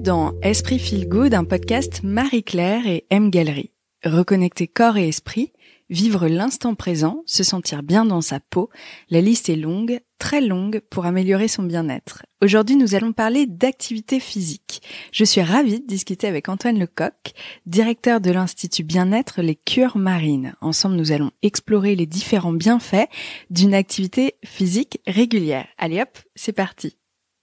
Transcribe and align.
dans 0.00 0.32
Esprit 0.40 0.78
Feel 0.78 1.08
Good, 1.08 1.34
un 1.34 1.44
podcast 1.44 2.02
Marie-Claire 2.02 2.86
et 2.86 3.04
M 3.10 3.30
Galerie. 3.30 3.70
Reconnecter 4.02 4.66
corps 4.66 4.96
et 4.96 5.08
esprit, 5.08 5.52
vivre 5.90 6.26
l'instant 6.26 6.74
présent, 6.74 7.22
se 7.26 7.42
sentir 7.42 7.82
bien 7.82 8.06
dans 8.06 8.22
sa 8.22 8.40
peau, 8.40 8.70
la 9.10 9.20
liste 9.20 9.50
est 9.50 9.56
longue, 9.56 10.00
très 10.18 10.40
longue 10.40 10.80
pour 10.90 11.04
améliorer 11.04 11.48
son 11.48 11.64
bien-être. 11.64 12.22
Aujourd'hui, 12.40 12.76
nous 12.76 12.94
allons 12.94 13.12
parler 13.12 13.44
d'activité 13.46 14.20
physique. 14.20 14.80
Je 15.12 15.24
suis 15.24 15.42
ravie 15.42 15.80
de 15.80 15.86
discuter 15.86 16.26
avec 16.26 16.48
Antoine 16.48 16.78
Lecoq, 16.78 17.32
directeur 17.66 18.22
de 18.22 18.30
l'Institut 18.30 18.84
Bien-être 18.84 19.42
Les 19.42 19.56
Cures 19.56 19.98
Marines. 19.98 20.54
Ensemble, 20.62 20.96
nous 20.96 21.12
allons 21.12 21.30
explorer 21.42 21.94
les 21.94 22.06
différents 22.06 22.54
bienfaits 22.54 23.08
d'une 23.50 23.74
activité 23.74 24.36
physique 24.44 25.00
régulière. 25.06 25.66
Allez 25.76 26.00
hop, 26.00 26.18
c'est 26.34 26.54
parti. 26.54 26.96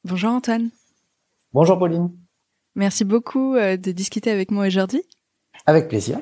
Bonjour 0.03 0.31
Antoine. 0.31 0.71
Bonjour 1.53 1.77
Pauline. 1.77 2.09
Merci 2.77 3.05
beaucoup 3.05 3.55
euh, 3.55 3.75
de 3.75 3.91
discuter 3.91 4.29
avec 4.29 4.51
moi 4.51 4.67
aujourd'hui. 4.67 5.01
Avec 5.65 5.87
plaisir. 5.87 6.19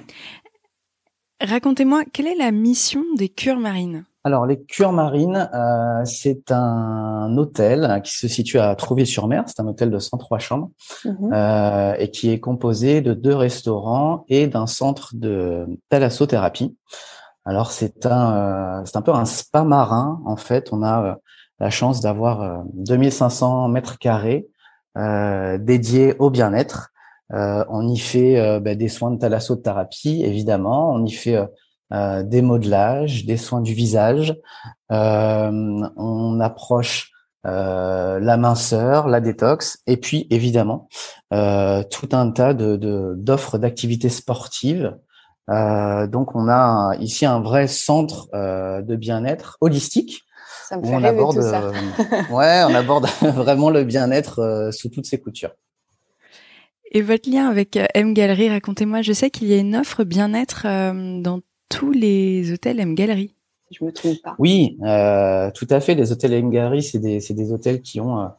Racontez-moi, 1.41 2.03
quelle 2.13 2.27
est 2.27 2.37
la 2.37 2.51
mission 2.51 3.03
des 3.17 3.27
cures 3.27 3.59
marines? 3.59 4.05
Alors, 4.23 4.45
les 4.45 4.63
cures 4.63 4.93
marines, 4.93 5.49
euh, 5.53 6.05
c'est 6.05 6.53
un 6.53 7.35
hôtel 7.37 8.01
qui 8.05 8.13
se 8.13 8.29
situe 8.29 8.57
à 8.57 8.73
Trouville-sur-Mer. 8.73 9.43
C'est 9.47 9.59
un 9.59 9.67
hôtel 9.67 9.91
de 9.91 9.99
103 9.99 10.39
chambres 10.39 10.71
mhm. 11.03 11.33
euh, 11.33 11.93
et 11.99 12.09
qui 12.09 12.31
est 12.31 12.39
composé 12.39 13.01
de 13.01 13.13
deux 13.13 13.35
restaurants 13.35 14.23
et 14.29 14.47
d'un 14.47 14.65
centre 14.65 15.11
de 15.13 15.67
thalassothérapie. 15.89 16.77
Alors, 17.43 17.69
c'est 17.69 18.05
un, 18.05 18.81
c'est 18.85 18.95
un 18.95 19.01
peu 19.01 19.13
un 19.13 19.25
spa 19.25 19.65
marin. 19.65 20.21
En 20.25 20.37
fait, 20.37 20.69
on 20.71 20.83
a 20.83 21.17
la 21.59 21.69
chance 21.69 21.99
d'avoir 21.99 22.63
2500 22.73 23.67
mètres 23.67 23.99
carrés 23.99 24.47
euh, 24.97 25.57
dédiés 25.57 26.15
au 26.19 26.29
bien-être. 26.29 26.91
Euh, 27.33 27.65
on 27.69 27.87
y 27.87 27.97
fait 27.97 28.39
euh, 28.39 28.59
ben, 28.59 28.77
des 28.77 28.87
soins 28.87 29.11
de 29.11 29.19
thalassothérapie, 29.19 30.23
évidemment. 30.23 30.93
On 30.93 31.05
y 31.05 31.11
fait 31.11 31.39
des 31.91 32.41
modelages, 32.41 33.25
des 33.25 33.37
soins 33.37 33.61
du 33.61 33.73
visage. 33.73 34.35
on 34.89 36.39
approche 36.41 37.11
la 37.43 38.37
minceur, 38.37 39.07
la 39.07 39.21
détox, 39.21 39.77
et 39.85 39.97
puis 39.97 40.25
évidemment 40.31 40.89
tout 41.29 42.09
un 42.11 42.31
tas 42.31 42.53
de 42.55 43.13
d'offres 43.15 43.59
d'activités 43.59 44.09
sportives. 44.09 44.97
donc 45.47 46.35
on 46.35 46.49
a 46.49 46.95
ici 46.99 47.25
un 47.27 47.39
vrai 47.39 47.67
centre 47.67 48.29
de 48.33 48.95
bien-être 48.95 49.57
holistique 49.61 50.24
ça 50.67 50.77
me 50.77 50.83
fait 50.83 50.93
on 50.93 51.03
aborde, 51.03 51.35
tout 51.35 51.41
ça. 51.41 51.63
Euh, 51.63 51.71
ouais, 52.33 52.63
on 52.67 52.73
aborde 52.73 53.05
vraiment 53.21 53.69
le 53.69 53.83
bien-être 53.83 54.39
euh, 54.39 54.71
sous 54.71 54.89
toutes 54.89 55.05
ses 55.05 55.19
coutures. 55.19 55.51
Et 56.91 57.01
votre 57.01 57.29
lien 57.29 57.47
avec 57.47 57.77
euh, 57.77 57.85
M 57.93 58.13
Gallery, 58.13 58.49
racontez-moi. 58.49 59.01
Je 59.01 59.13
sais 59.13 59.29
qu'il 59.29 59.47
y 59.47 59.53
a 59.53 59.57
une 59.57 59.75
offre 59.75 60.03
bien-être 60.03 60.63
dans 61.21 61.41
tous 61.69 61.91
les 61.91 62.51
hôtels 62.51 62.79
M 62.79 62.95
Gallery. 62.95 63.33
Je 63.71 63.83
me 63.83 63.91
trompe 63.91 64.21
pas. 64.23 64.35
Oui, 64.39 64.77
euh, 64.83 65.51
tout 65.51 65.67
à 65.69 65.79
fait. 65.79 65.95
Les 65.95 66.11
hôtels 66.11 66.33
M 66.33 66.49
Gallery, 66.49 66.83
c'est 66.83 66.99
des, 66.99 67.19
des, 67.19 67.51
hôtels 67.51 67.81
qui 67.81 67.99
ont 67.99 68.29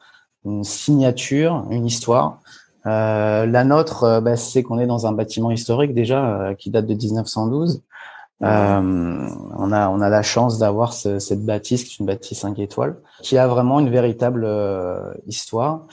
une 0.44 0.64
signature, 0.64 1.66
une 1.70 1.86
histoire. 1.86 2.40
Euh, 2.86 3.44
la 3.46 3.64
nôtre, 3.64 4.20
bah, 4.22 4.36
c'est 4.36 4.62
qu'on 4.62 4.78
est 4.78 4.86
dans 4.86 5.06
un 5.06 5.12
bâtiment 5.12 5.50
historique 5.50 5.94
déjà 5.94 6.54
qui 6.58 6.70
date 6.70 6.86
de 6.86 6.94
1912. 6.94 7.82
Euh, 8.42 9.28
on 9.56 9.72
a 9.72 9.88
on 9.88 10.00
a 10.02 10.08
la 10.10 10.22
chance 10.22 10.58
d'avoir 10.58 10.92
cette 10.92 11.44
bâtisse 11.44 11.84
qui 11.84 11.94
est 11.94 11.98
une 12.00 12.06
bâtisse 12.06 12.40
5 12.40 12.58
étoiles 12.58 12.96
qui 13.22 13.38
a 13.38 13.46
vraiment 13.46 13.80
une 13.80 13.88
véritable 13.88 14.44
euh, 14.44 15.14
histoire. 15.26 15.86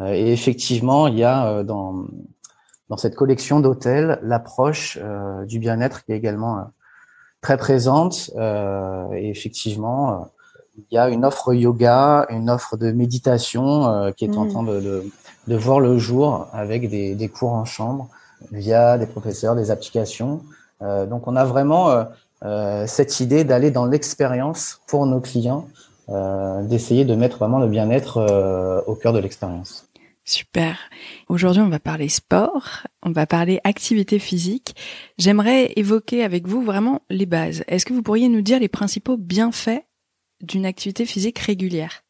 Euh, 0.00 0.06
et 0.14 0.32
effectivement 0.32 1.08
il 1.08 1.18
y 1.18 1.24
a 1.24 1.46
euh, 1.46 1.62
dans 1.62 2.06
dans 2.88 2.96
cette 2.96 3.14
collection 3.14 3.60
d'hôtels 3.60 4.18
l'approche 4.22 4.98
du 5.46 5.58
bien-être 5.58 6.04
qui 6.04 6.12
est 6.12 6.16
également 6.16 6.72
très 7.40 7.56
présente. 7.56 8.30
Et 9.14 9.30
effectivement 9.30 10.28
il 10.76 10.94
y 10.94 10.98
a 10.98 11.08
une 11.08 11.24
offre 11.24 11.54
yoga 11.54 12.26
une 12.30 12.50
offre 12.50 12.76
de 12.76 12.90
méditation 12.90 14.10
qui 14.16 14.24
est 14.24 14.36
en 14.36 14.46
mmh. 14.46 14.48
train 14.48 14.62
de, 14.64 14.80
de, 14.80 15.04
de 15.46 15.56
voir 15.56 15.78
le 15.78 15.98
jour 15.98 16.48
avec 16.52 16.88
des, 16.88 17.14
des 17.14 17.28
cours 17.28 17.52
en 17.52 17.64
chambre 17.64 18.08
via 18.50 18.98
des 18.98 19.06
professeurs 19.06 19.54
des 19.54 19.70
applications. 19.70 20.40
euh, 20.40 20.59
donc 20.80 21.26
on 21.28 21.36
a 21.36 21.44
vraiment 21.44 21.90
euh, 21.90 22.04
euh, 22.44 22.86
cette 22.86 23.20
idée 23.20 23.44
d'aller 23.44 23.70
dans 23.70 23.86
l'expérience 23.86 24.80
pour 24.86 25.06
nos 25.06 25.20
clients, 25.20 25.66
d'essayer 26.62 27.04
de 27.04 27.14
mettre 27.14 27.38
vraiment 27.38 27.60
le 27.60 27.68
bien-être 27.68 28.82
au 28.86 28.96
cœur 28.96 29.12
de 29.12 29.20
l'expérience. 29.20 29.86
Super. 30.24 30.76
Aujourd'hui, 31.28 31.62
on 31.62 31.68
va 31.68 31.78
parler 31.78 32.08
sport, 32.08 32.86
on 33.02 33.10
va 33.10 33.26
parler 33.26 33.60
activité 33.64 34.18
physique. 34.18 34.74
J'aimerais 35.18 35.72
évoquer 35.76 36.24
avec 36.24 36.46
vous 36.46 36.62
vraiment 36.62 37.02
les 37.10 37.26
bases. 37.26 37.64
Est-ce 37.68 37.86
que 37.86 37.92
vous 37.92 38.02
pourriez 38.02 38.28
nous 38.28 38.42
dire 38.42 38.60
les 38.60 38.68
principaux 38.68 39.16
bienfaits 39.16 39.84
d'une 40.40 40.66
activité 40.66 41.06
physique 41.06 41.38
régulière? 41.38 42.02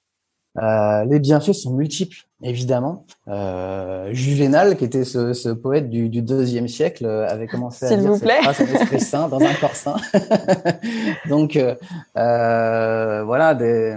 Euh, 0.59 1.04
les 1.04 1.20
bienfaits 1.20 1.53
sont 1.53 1.72
multiples, 1.75 2.26
évidemment. 2.43 3.05
Euh, 3.28 4.09
Juvénal, 4.12 4.77
qui 4.77 4.84
était 4.84 5.05
ce, 5.05 5.33
ce 5.33 5.49
poète 5.49 5.91
du, 5.91 6.09
du, 6.09 6.23
deuxième 6.23 6.69
siècle, 6.69 7.05
euh, 7.06 7.28
avait 7.28 7.47
commencé 7.47 7.87
à 7.87 7.97
dire 7.97 8.15
cette 8.15 8.31
phrase, 8.43 8.61
un 8.61 8.75
esprit 8.81 9.01
sain 9.01 9.28
dans 9.28 9.41
un 9.41 9.55
corps 9.55 9.77
sain. 9.77 9.97
Donc 11.28 11.56
euh, 11.56 11.75
euh, 12.17 13.23
voilà, 13.25 13.55
des, 13.55 13.97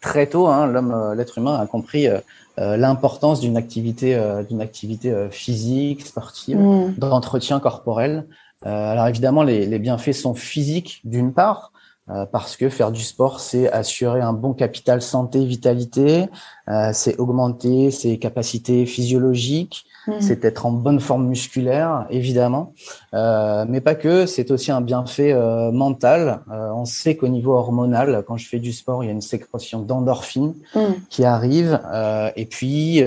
très 0.00 0.26
tôt, 0.26 0.46
hein, 0.48 0.66
l'homme, 0.66 1.14
l'être 1.16 1.38
humain 1.38 1.58
a 1.58 1.66
compris 1.66 2.08
l'importance 2.56 3.40
d'une 3.40 3.56
activité, 3.56 4.16
d'une 4.48 4.60
activité 4.60 5.12
physique, 5.30 6.06
sportive, 6.06 6.58
mm. 6.58 6.94
d'entretien 6.98 7.58
corporel. 7.60 8.26
alors 8.62 9.08
évidemment, 9.08 9.42
les, 9.42 9.66
les 9.66 9.78
bienfaits 9.78 10.12
sont 10.12 10.34
physiques 10.34 11.00
d'une 11.04 11.32
part, 11.32 11.72
euh, 11.72 11.83
parce 12.32 12.56
que 12.56 12.68
faire 12.68 12.92
du 12.92 13.02
sport, 13.02 13.40
c'est 13.40 13.70
assurer 13.72 14.20
un 14.20 14.34
bon 14.34 14.52
capital 14.52 15.00
santé, 15.00 15.44
vitalité, 15.44 16.28
euh, 16.68 16.90
c'est 16.92 17.18
augmenter 17.18 17.90
ses 17.90 18.18
capacités 18.18 18.86
physiologiques, 18.86 19.84
mmh. 20.06 20.12
c'est 20.20 20.44
être 20.44 20.64
en 20.64 20.72
bonne 20.72 21.00
forme 21.00 21.26
musculaire, 21.26 22.06
évidemment, 22.08 22.72
euh, 23.12 23.66
mais 23.68 23.80
pas 23.80 23.94
que, 23.94 24.24
c'est 24.26 24.50
aussi 24.50 24.72
un 24.72 24.80
bienfait 24.80 25.32
euh, 25.32 25.70
mental. 25.72 26.40
Euh, 26.50 26.70
on 26.74 26.86
sait 26.86 27.16
qu'au 27.16 27.28
niveau 27.28 27.52
hormonal, 27.52 28.24
quand 28.26 28.36
je 28.36 28.48
fais 28.48 28.60
du 28.60 28.72
sport, 28.72 29.04
il 29.04 29.08
y 29.08 29.10
a 29.10 29.12
une 29.12 29.20
sécrétion 29.20 29.80
d'endorphine 29.80 30.54
mmh. 30.74 30.80
qui 31.10 31.24
arrive, 31.24 31.80
et 32.36 32.46
puis 32.46 33.02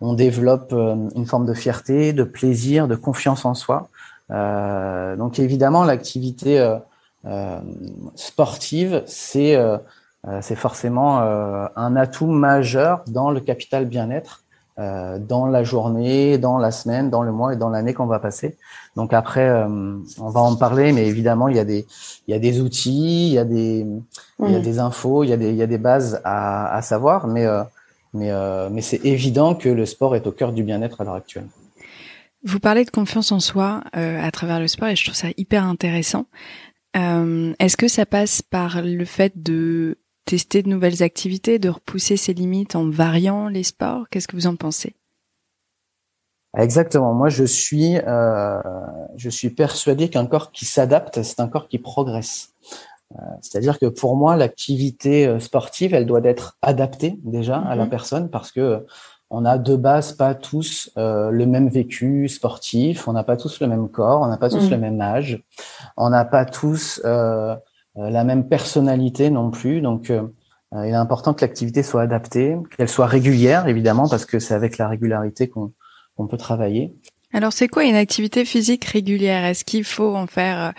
on 0.00 0.14
développe 0.14 0.72
une 0.72 1.26
forme 1.26 1.46
de 1.46 1.54
fierté, 1.54 2.12
de 2.12 2.24
plaisir, 2.24 2.88
de 2.88 2.96
confiance 2.96 3.44
en 3.44 3.54
soi. 3.54 3.88
donc 4.30 5.38
évidemment, 5.38 5.84
l'activité 5.84 6.60
euh, 6.60 6.76
sportive, 8.14 9.02
c'est 9.06 9.56
euh, 9.56 9.78
euh, 10.26 10.38
c'est 10.40 10.56
forcément 10.56 11.20
un 11.20 11.96
atout 11.96 12.26
majeur 12.26 13.04
dans 13.06 13.30
le 13.30 13.40
capital 13.40 13.84
bien-être 13.84 14.44
euh, 14.80 15.20
dans 15.20 15.46
la 15.46 15.62
journée, 15.62 16.36
dans 16.36 16.58
la 16.58 16.72
semaine, 16.72 17.08
dans 17.08 17.22
le 17.22 17.30
mois 17.30 17.52
et 17.52 17.56
dans 17.56 17.68
l'année 17.68 17.94
qu'on 17.94 18.06
va 18.06 18.18
passer. 18.18 18.56
Donc 18.96 19.12
après, 19.12 19.48
euh, 19.48 19.68
on 20.18 20.30
va 20.30 20.40
en 20.40 20.56
parler, 20.56 20.92
mais 20.92 21.06
évidemment, 21.06 21.46
il 21.46 21.56
y 21.56 21.60
a 21.60 21.64
des, 21.64 21.86
il 22.26 22.32
y 22.32 22.34
a 22.34 22.40
des 22.40 22.60
outils, 22.60 23.28
il 23.28 23.34
y 23.34 23.38
a 23.38 23.44
des, 23.44 23.86
il 24.40 24.50
y 24.50 24.56
a 24.56 24.58
des 24.58 24.80
infos, 24.80 25.22
il 25.22 25.30
y 25.30 25.32
a 25.32 25.36
des, 25.36 25.50
il 25.50 25.56
y 25.56 25.62
a 25.62 25.68
des 25.68 25.78
bases 25.78 26.20
à, 26.24 26.74
à 26.74 26.82
savoir, 26.82 27.28
mais, 27.28 27.46
euh, 27.46 27.62
mais, 28.14 28.32
mais 28.70 28.80
c'est 28.80 29.04
évident 29.04 29.54
que 29.54 29.68
le 29.68 29.86
sport 29.86 30.16
est 30.16 30.26
au 30.26 30.32
cœur 30.32 30.52
du 30.52 30.64
bien-être 30.64 31.00
à 31.00 31.04
l'heure 31.04 31.14
actuelle. 31.14 31.46
Vous 32.42 32.58
parlez 32.58 32.84
de 32.84 32.90
confiance 32.90 33.30
en 33.30 33.40
soi 33.40 33.82
à 33.92 34.30
travers 34.32 34.58
le 34.58 34.66
sport 34.66 34.88
et 34.88 34.96
je 34.96 35.04
trouve 35.04 35.16
ça 35.16 35.28
hyper 35.36 35.64
intéressant. 35.64 36.26
Euh, 36.96 37.54
Est-ce 37.58 37.76
que 37.76 37.88
ça 37.88 38.06
passe 38.06 38.42
par 38.42 38.82
le 38.82 39.04
fait 39.04 39.32
de 39.42 39.98
tester 40.24 40.62
de 40.62 40.68
nouvelles 40.68 41.02
activités, 41.02 41.58
de 41.58 41.68
repousser 41.68 42.16
ses 42.16 42.34
limites 42.34 42.76
en 42.76 42.88
variant 42.88 43.48
les 43.48 43.62
sports? 43.62 44.08
Qu'est-ce 44.10 44.28
que 44.28 44.36
vous 44.36 44.46
en 44.46 44.56
pensez? 44.56 44.94
Exactement. 46.56 47.12
Moi, 47.14 47.28
je 47.28 47.44
suis, 47.44 47.96
euh, 47.98 48.60
je 49.16 49.28
suis 49.28 49.50
persuadé 49.50 50.08
qu'un 50.08 50.26
corps 50.26 50.52
qui 50.52 50.64
s'adapte, 50.64 51.22
c'est 51.22 51.40
un 51.40 51.48
corps 51.48 51.68
qui 51.68 51.78
progresse. 51.78 52.54
Euh, 53.12 53.16
C'est-à-dire 53.42 53.78
que 53.78 53.86
pour 53.86 54.16
moi, 54.16 54.36
l'activité 54.36 55.38
sportive, 55.40 55.94
elle 55.94 56.06
doit 56.06 56.24
être 56.24 56.56
adaptée 56.62 57.18
déjà 57.24 57.58
à 57.58 57.74
la 57.74 57.84
mhm. 57.84 57.90
personne 57.90 58.30
parce 58.30 58.52
que 58.52 58.86
on 59.34 59.40
n'a 59.40 59.58
de 59.58 59.74
base 59.74 60.12
pas 60.12 60.36
tous 60.36 60.92
euh, 60.96 61.30
le 61.30 61.44
même 61.44 61.68
vécu 61.68 62.28
sportif, 62.28 63.08
on 63.08 63.12
n'a 63.12 63.24
pas 63.24 63.36
tous 63.36 63.60
le 63.60 63.66
même 63.66 63.88
corps, 63.88 64.20
on 64.20 64.28
n'a 64.28 64.36
pas 64.36 64.48
tous 64.48 64.68
mm. 64.68 64.70
le 64.70 64.78
même 64.78 65.00
âge, 65.00 65.42
on 65.96 66.08
n'a 66.08 66.24
pas 66.24 66.44
tous 66.44 67.00
euh, 67.04 67.56
euh, 67.96 68.10
la 68.10 68.22
même 68.22 68.48
personnalité 68.48 69.30
non 69.30 69.50
plus. 69.50 69.80
Donc, 69.80 70.12
il 70.76 70.88
est 70.88 70.94
important 70.94 71.34
que 71.34 71.40
l'activité 71.40 71.82
soit 71.82 72.02
adaptée, 72.02 72.56
qu'elle 72.76 72.88
soit 72.88 73.06
régulière, 73.06 73.68
évidemment, 73.68 74.08
parce 74.08 74.24
que 74.24 74.38
c'est 74.38 74.54
avec 74.54 74.78
la 74.78 74.88
régularité 74.88 75.48
qu'on 75.48 76.26
peut 76.28 76.36
travailler. 76.36 76.94
Alors, 77.32 77.52
c'est 77.52 77.68
quoi 77.68 77.84
une 77.84 77.94
activité 77.94 78.44
physique 78.44 78.84
régulière? 78.84 79.44
Est-ce 79.44 79.64
qu'il 79.64 79.84
faut 79.84 80.16
en 80.16 80.26
faire 80.26 80.72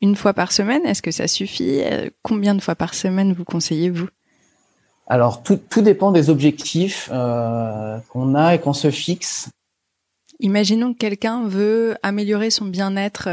une 0.00 0.16
fois 0.16 0.32
par 0.32 0.52
semaine? 0.52 0.80
Est-ce 0.86 1.02
que 1.02 1.10
ça 1.10 1.28
suffit? 1.28 1.82
Combien 2.22 2.54
de 2.54 2.62
fois 2.62 2.76
par 2.76 2.94
semaine 2.94 3.34
vous 3.34 3.44
conseillez-vous? 3.44 4.08
Alors, 5.12 5.42
tout, 5.42 5.58
tout, 5.68 5.82
dépend 5.82 6.10
des 6.10 6.30
objectifs 6.30 7.10
euh, 7.12 7.98
qu'on 8.08 8.34
a 8.34 8.54
et 8.54 8.58
qu'on 8.58 8.72
se 8.72 8.90
fixe. 8.90 9.50
Imaginons 10.40 10.94
que 10.94 10.98
quelqu'un 10.98 11.46
veut 11.46 11.96
améliorer 12.02 12.48
son 12.48 12.64
bien-être 12.64 13.28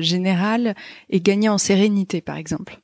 général 0.00 0.74
et 1.10 1.20
gagner 1.20 1.50
en 1.50 1.58
sérénité, 1.58 2.22
par 2.22 2.38
exemple. 2.38 2.80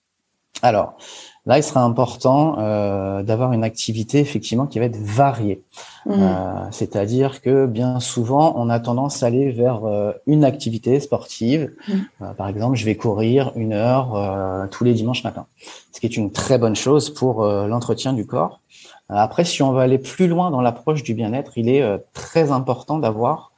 Alors, 0.60 0.98
Là, 1.46 1.58
il 1.58 1.62
sera 1.62 1.82
important 1.82 2.56
euh, 2.58 3.22
d'avoir 3.22 3.52
une 3.52 3.64
activité 3.64 4.18
effectivement 4.18 4.66
qui 4.66 4.78
va 4.78 4.86
être 4.86 4.96
variée. 4.96 5.62
Mmh. 6.06 6.12
Euh, 6.12 6.70
c'est-à-dire 6.70 7.42
que 7.42 7.66
bien 7.66 8.00
souvent, 8.00 8.54
on 8.56 8.70
a 8.70 8.80
tendance 8.80 9.22
à 9.22 9.26
aller 9.26 9.50
vers 9.52 9.84
euh, 9.84 10.12
une 10.26 10.44
activité 10.44 10.98
sportive. 11.00 11.70
Mmh. 11.86 12.24
par 12.38 12.48
exemple, 12.48 12.76
je 12.76 12.84
vais 12.86 12.96
courir 12.96 13.52
une 13.56 13.74
heure 13.74 14.68
tous 14.70 14.84
les 14.84 14.94
dimanches 14.94 15.22
matins, 15.24 15.46
ce 15.92 16.00
qui 16.00 16.06
est 16.06 16.16
une 16.16 16.32
très 16.32 16.56
bonne 16.56 16.76
chose 16.76 17.10
pour 17.10 17.44
l'entretien 17.44 18.12
du 18.12 18.26
corps. 18.26 18.60
Après, 19.08 19.44
si 19.44 19.62
on 19.62 19.72
veut 19.72 19.80
aller 19.80 19.98
plus 19.98 20.28
loin 20.28 20.50
dans 20.50 20.62
l'approche 20.62 21.02
du 21.02 21.14
bien-être, 21.14 21.52
il 21.56 21.68
est 21.68 21.84
très 22.14 22.50
important 22.52 22.98
d'avoir 22.98 23.52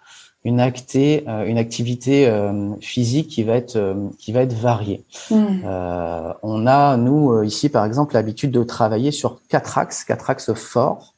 une, 0.47 0.61
acté, 0.61 1.25
euh, 1.27 1.45
une 1.45 1.59
activité 1.59 2.29
euh, 2.29 2.71
physique 2.81 3.27
qui 3.27 3.43
va 3.43 3.55
être 3.55 3.75
euh, 3.75 3.97
qui 4.17 4.31
va 4.31 4.43
être 4.43 4.53
variée. 4.53 5.05
Hmm. 5.29 5.63
on 6.43 6.67
a 6.69 6.97
nous 6.97 7.43
ici 7.43 7.69
par 7.69 7.85
exemple 7.85 8.15
l'habitude 8.15 8.53
de 8.53 8.63
travailler 8.63 9.11
sur 9.11 9.41
quatre 9.49 9.77
axes, 9.77 10.05
quatre 10.05 10.31
axes 10.31 10.55
forts. 10.55 11.15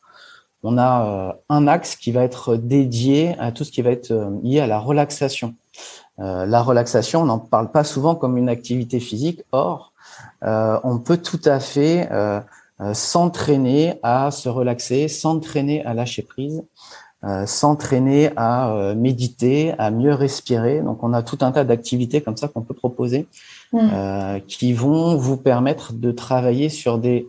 On 0.65 0.77
a 0.77 1.37
un 1.49 1.69
axe 1.69 1.95
qui 1.95 2.11
va 2.11 2.25
être 2.25 2.57
dédié 2.57 3.37
à 3.39 3.53
tout 3.53 3.63
ce 3.65 3.71
qui 3.71 3.83
va 3.83 3.91
être 3.91 4.13
lié 4.43 4.59
à 4.61 4.67
la 4.67 4.81
relaxation. 4.81 5.55
la 6.19 6.63
relaxation, 6.63 7.23
on 7.23 7.27
n'en 7.27 7.39
parle 7.39 7.71
pas 7.71 7.85
souvent 7.85 8.17
comme 8.17 8.37
une 8.37 8.49
activité 8.49 8.99
physique. 8.99 9.43
Or, 9.53 9.93
on 10.43 10.99
peut 10.99 11.19
tout 11.19 11.41
à 11.45 11.61
fait 11.61 12.09
s'entraîner 12.93 14.01
à 14.03 14.33
se 14.33 14.49
relaxer, 14.49 15.07
s'entraîner 15.07 15.85
à 15.85 15.95
lâcher 15.95 16.23
prise, 16.23 16.65
euh, 17.25 17.47
s'entraîner 17.47 18.31
à 18.37 18.71
euh, 18.71 18.95
méditer, 18.95 19.75
à 19.79 19.91
mieux 19.91 20.15
respirer. 20.15 20.83
Donc, 20.83 21.03
on 21.03 21.13
a 21.13 21.25
tout 21.25 21.39
un 21.41 21.51
tas 21.51 21.65
d'activités 21.65 22.21
comme 22.21 22.37
ça 22.37 22.47
qu'on 22.47 22.63
peut 22.63 22.75
proposer 22.75 23.27
mmh. 23.73 23.79
euh, 23.93 24.39
qui 24.47 24.73
vont 24.73 25.17
vous 25.17 25.37
permettre 25.37 25.95
de 25.95 26.13
travailler 26.13 26.69
sur 26.69 26.99
des, 26.99 27.29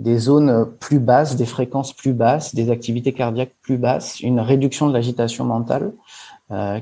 des 0.00 0.18
zones 0.18 0.66
plus 0.80 0.98
basses, 0.98 1.36
des 1.36 1.46
fréquences 1.46 1.92
plus 1.92 2.14
basses, 2.14 2.52
des 2.52 2.68
activités 2.68 3.12
cardiaques 3.12 3.54
plus 3.62 3.78
basses, 3.78 4.18
une 4.18 4.40
réduction 4.40 4.88
de 4.88 4.92
l'agitation 4.92 5.44
mentale, 5.44 5.92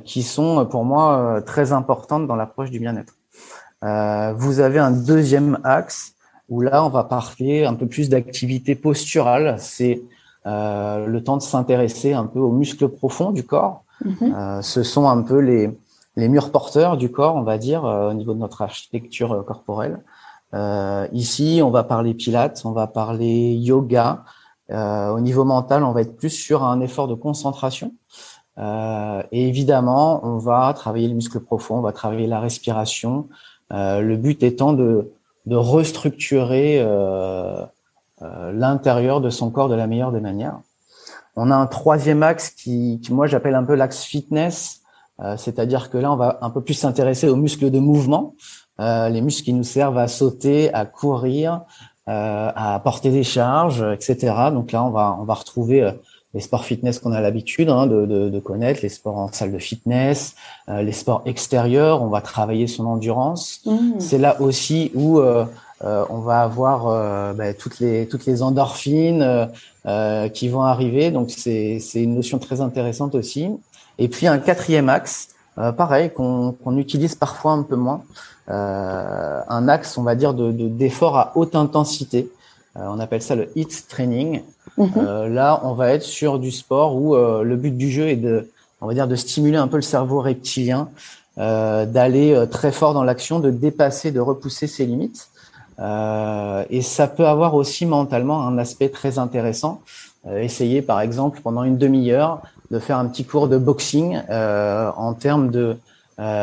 qui 0.04 0.22
sont 0.22 0.64
pour 0.64 0.84
moi 0.84 1.42
très 1.44 1.72
importantes 1.72 2.28
dans 2.28 2.36
l'approche 2.36 2.70
du 2.70 2.78
bien-être. 2.78 3.16
vous 4.38 4.60
avez 4.60 4.78
un 4.78 4.92
deuxième 4.92 5.58
axe 5.64 6.14
où 6.48 6.60
là, 6.60 6.84
on 6.84 6.88
va 6.88 7.02
parler 7.02 7.64
un 7.64 7.74
peu 7.74 7.86
plus 7.86 8.08
d'activité 8.08 8.76
posturale. 8.76 9.56
C'est 9.58 10.02
euh, 10.46 11.06
le 11.06 11.22
temps 11.24 11.36
de 11.36 11.42
s'intéresser 11.42 12.12
un 12.12 12.26
peu 12.26 12.38
aux 12.38 12.52
muscles 12.52 12.88
profonds 12.88 13.30
du 13.30 13.44
corps. 13.44 13.84
Mhm. 14.04 14.34
Euh, 14.34 14.62
ce 14.62 14.82
sont 14.82 15.08
un 15.08 15.22
peu 15.22 15.38
les, 15.38 15.76
les 16.16 16.28
murs 16.28 16.50
porteurs 16.50 16.96
du 16.96 17.10
corps, 17.10 17.34
on 17.36 17.42
va 17.42 17.58
dire, 17.58 17.84
euh, 17.84 18.10
au 18.10 18.14
niveau 18.14 18.32
de 18.34 18.38
notre 18.38 18.62
architecture 18.62 19.44
corporelle. 19.44 20.02
ici, 21.12 21.60
on 21.62 21.70
va 21.70 21.84
parler 21.84 22.14
pilates, 22.14 22.62
on 22.64 22.72
va 22.72 22.86
parler 22.86 23.54
yoga. 23.54 24.24
au 24.70 25.20
niveau 25.20 25.44
mental, 25.44 25.84
on 25.84 25.92
va 25.92 26.00
être 26.00 26.16
plus 26.16 26.30
sur 26.30 26.64
un 26.64 26.80
effort 26.80 27.08
de 27.08 27.14
concentration. 27.14 27.92
et 28.58 29.48
évidemment, 29.48 30.24
on 30.24 30.38
va 30.38 30.72
travailler 30.72 31.08
les 31.08 31.14
muscles 31.14 31.40
profonds, 31.40 31.78
on 31.78 31.82
va 31.82 31.92
travailler 31.92 32.26
la 32.26 32.40
respiration. 32.40 33.28
le 33.70 34.16
but 34.16 34.42
étant 34.42 34.72
de, 34.72 35.12
de 35.46 35.56
restructurer 35.56 36.78
euh, 36.80 37.64
l'intérieur 38.20 39.20
de 39.20 39.28
son 39.28 39.50
corps 39.50 39.68
de 39.68 39.74
la 39.74 39.86
meilleure 39.86 40.12
des 40.12 40.20
manières. 40.20 40.60
On 41.36 41.50
a 41.50 41.54
un 41.54 41.66
troisième 41.66 42.22
axe 42.22 42.50
qui, 42.50 42.98
qui 43.02 43.12
moi 43.12 43.26
j'appelle 43.26 43.54
un 43.54 43.64
peu 43.64 43.74
l'axe 43.74 44.02
fitness, 44.02 44.80
euh, 45.20 45.36
c'est-à-dire 45.36 45.90
que 45.90 45.98
là 45.98 46.10
on 46.10 46.16
va 46.16 46.38
un 46.40 46.50
peu 46.50 46.62
plus 46.62 46.74
s'intéresser 46.74 47.28
aux 47.28 47.36
muscles 47.36 47.70
de 47.70 47.78
mouvement, 47.78 48.34
euh, 48.80 49.10
les 49.10 49.20
muscles 49.20 49.44
qui 49.44 49.52
nous 49.52 49.64
servent 49.64 49.98
à 49.98 50.08
sauter, 50.08 50.72
à 50.72 50.86
courir, 50.86 51.62
à 52.08 52.80
porter 52.84 53.10
des 53.10 53.24
charges, 53.24 53.84
etc. 53.92 54.32
Donc 54.52 54.70
là 54.70 54.84
on 54.84 54.90
va 54.90 55.18
on 55.20 55.24
va 55.24 55.34
retrouver 55.34 55.92
les 56.34 56.40
sports 56.40 56.64
fitness 56.64 57.00
qu'on 57.00 57.10
a 57.10 57.20
l'habitude 57.20 57.68
hein, 57.68 57.88
de, 57.88 58.06
de, 58.06 58.28
de, 58.28 58.38
connaître, 58.38 58.80
les 58.82 58.88
sports 58.88 59.16
en 59.16 59.32
salle 59.32 59.50
de 59.50 59.58
fitness, 59.58 60.36
les 60.68 60.92
sports 60.92 61.22
extérieurs, 61.24 62.02
on 62.02 62.08
va 62.08 62.20
travailler 62.20 62.68
son 62.68 62.86
endurance. 62.86 63.60
Mmh. 63.66 63.98
C'est 63.98 64.18
là 64.18 64.40
aussi 64.40 64.92
où 64.94 65.18
euh, 65.18 65.46
on 65.82 66.20
va 66.20 66.40
avoir 66.40 66.88
euh, 66.88 67.32
bah, 67.34 67.52
toutes 67.52 67.80
les 67.80 68.06
toutes 68.08 68.24
les 68.26 68.42
endorphines 68.42 69.48
euh, 69.86 70.28
qui 70.28 70.48
vont 70.48 70.62
arriver. 70.62 71.10
Donc 71.10 71.30
c'est 71.30 71.78
c'est 71.80 72.02
une 72.02 72.14
notion 72.14 72.38
très 72.38 72.60
intéressante 72.60 73.14
aussi. 73.14 73.50
Et 73.98 74.08
puis 74.08 74.26
un 74.26 74.38
quatrième 74.38 74.88
axe, 74.88 75.28
pareil 75.76 76.10
qu'on 76.10 76.52
qu'on 76.52 76.76
utilise 76.78 77.14
parfois 77.14 77.52
un 77.52 77.62
peu 77.62 77.76
moins, 77.76 78.02
un 78.48 79.68
axe 79.68 79.96
on 79.98 80.02
va 80.02 80.14
dire 80.14 80.34
de 80.34 80.50
d'effort 80.50 81.16
à 81.16 81.32
haute 81.34 81.54
intensité. 81.54 82.30
on 82.74 82.98
appelle 83.00 83.22
ça 83.22 83.34
le 83.34 83.50
HIT 83.56 83.86
training. 83.88 84.42
Mhm. 84.76 85.32
là, 85.32 85.60
on 85.64 85.72
va 85.72 85.92
être 85.92 86.02
sur 86.02 86.38
du 86.38 86.50
sport 86.50 86.96
où 86.96 87.14
le 87.16 87.56
but 87.56 87.74
du 87.74 87.90
jeu 87.90 88.08
est 88.08 88.16
de, 88.16 88.50
on 88.82 88.86
va 88.86 88.92
dire, 88.92 89.08
de 89.08 89.16
stimuler 89.16 89.56
un 89.56 89.68
peu 89.68 89.76
le 89.76 89.82
cerveau 89.82 90.20
reptilien, 90.20 90.90
d'aller 91.38 92.44
très 92.50 92.72
fort 92.72 92.92
dans 92.92 93.04
l'action, 93.04 93.40
de 93.40 93.50
dépasser, 93.50 94.10
de 94.10 94.20
repousser 94.20 94.66
ses 94.66 94.84
limites. 94.84 95.30
Euh, 95.78 96.64
et 96.70 96.82
ça 96.82 97.06
peut 97.06 97.26
avoir 97.26 97.54
aussi 97.54 97.86
mentalement 97.86 98.46
un 98.46 98.58
aspect 98.58 98.88
très 98.88 99.18
intéressant. 99.18 99.82
Euh, 100.26 100.38
essayer 100.38 100.82
par 100.82 101.00
exemple 101.00 101.40
pendant 101.42 101.62
une 101.62 101.78
demi-heure 101.78 102.42
de 102.70 102.78
faire 102.78 102.98
un 102.98 103.06
petit 103.06 103.24
cours 103.24 103.48
de 103.48 103.58
boxing 103.58 104.20
euh, 104.30 104.90
en 104.96 105.14
termes 105.14 105.50
de 105.50 105.76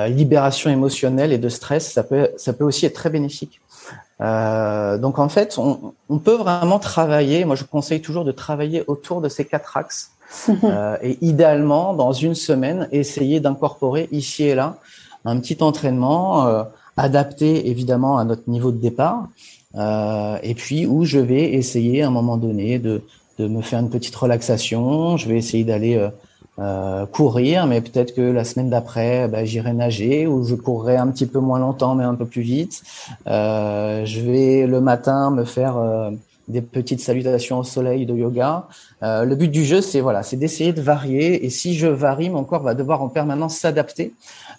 libération 0.08 0.70
émotionnelle 0.70 1.34
et 1.34 1.40
de 1.40 1.50
stress, 1.50 1.92
ça 1.94 2.04
peut, 2.04 2.30
ça 2.38 2.54
peut 2.54 2.64
aussi 2.64 2.86
être 2.86 2.94
très 2.94 3.10
bénéfique. 3.10 3.60
Euh, 4.22 4.98
donc 4.98 5.20
en 5.20 5.30
fait, 5.30 5.58
on, 5.58 5.94
on, 6.10 6.18
peut 6.18 6.36
vraiment 6.36 6.80
travailler. 6.80 7.46
Moi, 7.46 7.56
je 7.56 7.64
conseille 7.64 8.02
toujours 8.02 8.26
de 8.26 8.32
travailler 8.32 8.84
autour 8.88 9.22
de 9.22 9.30
ces 9.30 9.46
quatre 9.46 9.76
axes 9.76 10.12
euh, 10.64 10.98
et 11.02 11.18
idéalement 11.22 11.94
dans 11.94 12.14
une 12.14 12.36
semaine, 12.36 12.88
essayer 12.92 13.40
d'incorporer 13.40 14.08
ici 14.12 14.44
et 14.44 14.56
là 14.56 14.78
un 15.26 15.40
petit 15.40 15.58
entraînement. 15.62 16.66
Adapté 16.98 17.70
évidemment 17.70 18.18
à 18.18 18.24
notre 18.24 18.50
niveau 18.50 18.72
de 18.72 18.78
départ, 18.78 19.28
euh, 19.76 20.38
et 20.44 20.54
puis 20.54 20.86
où 20.86 21.06
je 21.06 21.20
vais 21.20 21.54
essayer 21.54 22.04
à 22.04 22.08
un 22.08 22.12
moment 22.12 22.38
donné 22.38 22.78
de, 22.78 23.02
de 23.40 23.48
me 23.48 23.62
faire 23.62 23.80
une 23.80 23.90
petite 23.90 24.16
relaxation, 24.16 25.18
je 25.18 25.28
vais 25.28 25.38
essayer 25.38 25.64
d'aller 25.64 25.96
euh, 25.96 26.10
euh 26.60 27.08
courir, 27.08 27.66
mais 27.66 27.82
peut-être 27.82 28.14
que 28.14 28.22
la 28.22 28.44
semaine 28.44 28.70
d'après, 28.70 29.28
bah, 29.28 29.44
j'irai 29.44 29.74
nager 29.74 30.28
ou 30.28 30.46
je 30.46 30.54
courrai 30.54 30.98
un 30.98 31.08
petit 31.08 31.26
peu 31.26 31.40
moins 31.40 31.60
longtemps, 31.60 31.96
mais 31.96 32.04
un 32.04 32.16
peu 32.16 32.26
plus 32.26 32.44
vite. 32.44 32.84
Euh, 33.26 34.06
je 34.06 34.22
vais 34.22 34.68
le 34.68 34.80
matin 34.80 35.32
me 35.32 35.46
faire 35.46 35.78
euh, 35.78 36.12
des 36.48 36.62
petites 36.62 37.00
salutations 37.00 37.60
au 37.60 37.64
soleil 37.64 38.06
de 38.06 38.16
yoga. 38.16 38.68
Euh, 39.02 39.26
le 39.26 39.36
but 39.36 39.50
du 39.50 39.64
jeu, 39.64 39.82
c'est 39.82 40.02
voilà, 40.02 40.24
c'est 40.24 40.38
d'essayer 40.38 40.74
de 40.74 40.82
varier. 40.82 41.46
Et 41.46 41.50
si 41.50 41.76
je 41.76 41.88
varie, 41.88 42.30
mon 42.30 42.44
corps 42.44 42.64
va 42.64 42.74
devoir 42.74 43.02
en 43.02 43.10
permanence 43.10 43.58
s'adapter 43.58 44.14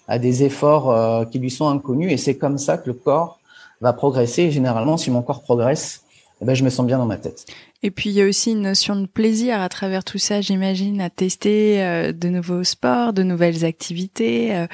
à 0.07 0.19
des 0.19 0.43
efforts 0.43 0.91
euh, 0.91 1.25
qui 1.25 1.39
lui 1.39 1.49
sont 1.49 1.67
inconnus. 1.67 2.11
Et 2.11 2.17
c'est 2.17 2.37
comme 2.37 2.57
ça 2.57 2.77
que 2.77 2.87
le 2.87 2.93
corps 2.93 3.39
va 3.81 3.93
progresser. 3.93 4.43
Et 4.43 4.51
généralement, 4.51 4.97
si 4.97 5.11
mon 5.11 5.21
corps 5.21 5.41
progresse, 5.41 6.03
eh 6.41 6.45
ben, 6.45 6.53
je 6.53 6.63
me 6.63 6.69
sens 6.69 6.85
bien 6.85 6.97
dans 6.97 7.05
ma 7.05 7.17
tête. 7.17 7.45
Et 7.83 7.91
puis 7.91 8.09
il 8.09 8.13
y 8.13 8.21
a 8.21 8.27
aussi 8.27 8.51
une 8.51 8.61
notion 8.61 8.95
de 8.95 9.05
plaisir 9.05 9.61
à 9.61 9.69
travers 9.69 10.03
tout 10.03 10.17
ça, 10.17 10.41
j'imagine, 10.41 11.01
à 11.01 11.09
tester 11.09 11.83
euh, 11.83 12.11
de 12.11 12.29
nouveaux 12.29 12.63
sports, 12.63 13.13
de 13.13 13.23
nouvelles 13.23 13.63
activités, 13.63 14.55
euh, 14.55 14.67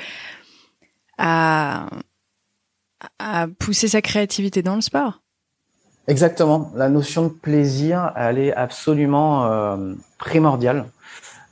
à, 1.18 1.88
à 3.20 3.48
pousser 3.60 3.90
sa 3.90 4.02
créativité 4.02 4.62
dans 4.62 4.76
le 4.76 4.82
sport. 4.82 5.22
Exactement. 6.08 6.72
La 6.76 6.90
notion 6.90 7.24
de 7.24 7.30
plaisir, 7.30 8.12
elle 8.16 8.40
est 8.40 8.54
absolument 8.54 9.78
primordiale. 10.18 10.88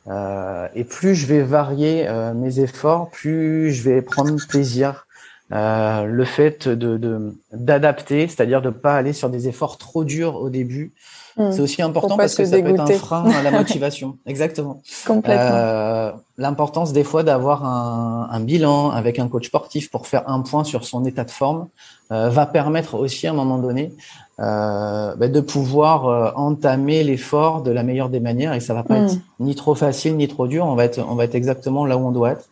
Euh, 0.09 0.67
et 0.73 0.83
plus 0.83 1.13
je 1.15 1.27
vais 1.27 1.43
varier 1.43 2.07
euh, 2.07 2.33
mes 2.33 2.59
efforts, 2.59 3.11
plus 3.11 3.71
je 3.71 3.83
vais 3.83 4.01
prendre 4.01 4.37
plaisir. 4.47 5.07
Euh, 5.51 6.03
le 6.05 6.25
fait 6.25 6.67
de 6.67 7.33
d'adapter, 7.51 8.27
c'est-à-dire 8.27 8.61
de 8.61 8.69
pas 8.69 8.95
aller 8.95 9.13
sur 9.13 9.29
des 9.29 9.47
efforts 9.47 9.77
trop 9.77 10.03
durs 10.03 10.35
au 10.35 10.49
début, 10.49 10.93
hmm. 11.37 11.51
c'est 11.51 11.61
aussi 11.61 11.81
important 11.81 12.17
parce 12.17 12.35
que 12.35 12.45
ça 12.45 12.59
peut 12.61 12.69
être 12.69 12.79
un 12.81 12.87
frein 12.87 13.29
à 13.31 13.41
la 13.41 13.51
motivation. 13.59 14.17
Exactement. 14.27 14.81
Complètement. 15.07 15.43
Euh, 15.43 16.11
L'importance 16.37 16.93
des 16.93 17.03
fois 17.03 17.23
d'avoir 17.23 17.65
un, 17.65 18.29
un, 18.31 18.39
bilan 18.39 18.91
avec 18.91 19.17
un 19.17 19.27
coach 19.27 19.47
sportif 19.47 19.89
pour 19.89 20.05
faire 20.07 20.29
un 20.29 20.41
point 20.41 20.63
sur 20.63 20.85
son 20.85 21.03
état 21.03 21.23
de 21.23 21.31
forme 21.31 21.67
euh, 22.11 22.29
va 22.29 22.47
permettre 22.47 22.95
aussi 22.95 23.27
à 23.27 23.29
un 23.29 23.33
moment 23.33 23.59
donné 23.59 23.93
euh, 24.39 25.15
bah, 25.15 25.27
de 25.27 25.41
pouvoir 25.41 26.07
euh, 26.07 26.31
entamer 26.35 27.03
l'effort 27.03 27.61
de 27.61 27.69
la 27.69 27.83
meilleure 27.83 28.09
des 28.09 28.19
manières 28.19 28.53
et 28.53 28.59
ça 28.59 28.73
va 28.73 28.81
pas 28.81 28.99
mm. 28.99 29.05
être 29.05 29.17
ni 29.39 29.53
trop 29.53 29.75
facile 29.75 30.17
ni 30.17 30.27
trop 30.27 30.47
dur. 30.47 30.65
On 30.65 30.73
va 30.73 30.85
être, 30.85 31.05
on 31.07 31.13
va 31.13 31.25
être 31.25 31.35
exactement 31.35 31.85
là 31.85 31.97
où 31.97 32.07
on 32.07 32.11
doit 32.11 32.31
être. 32.31 32.45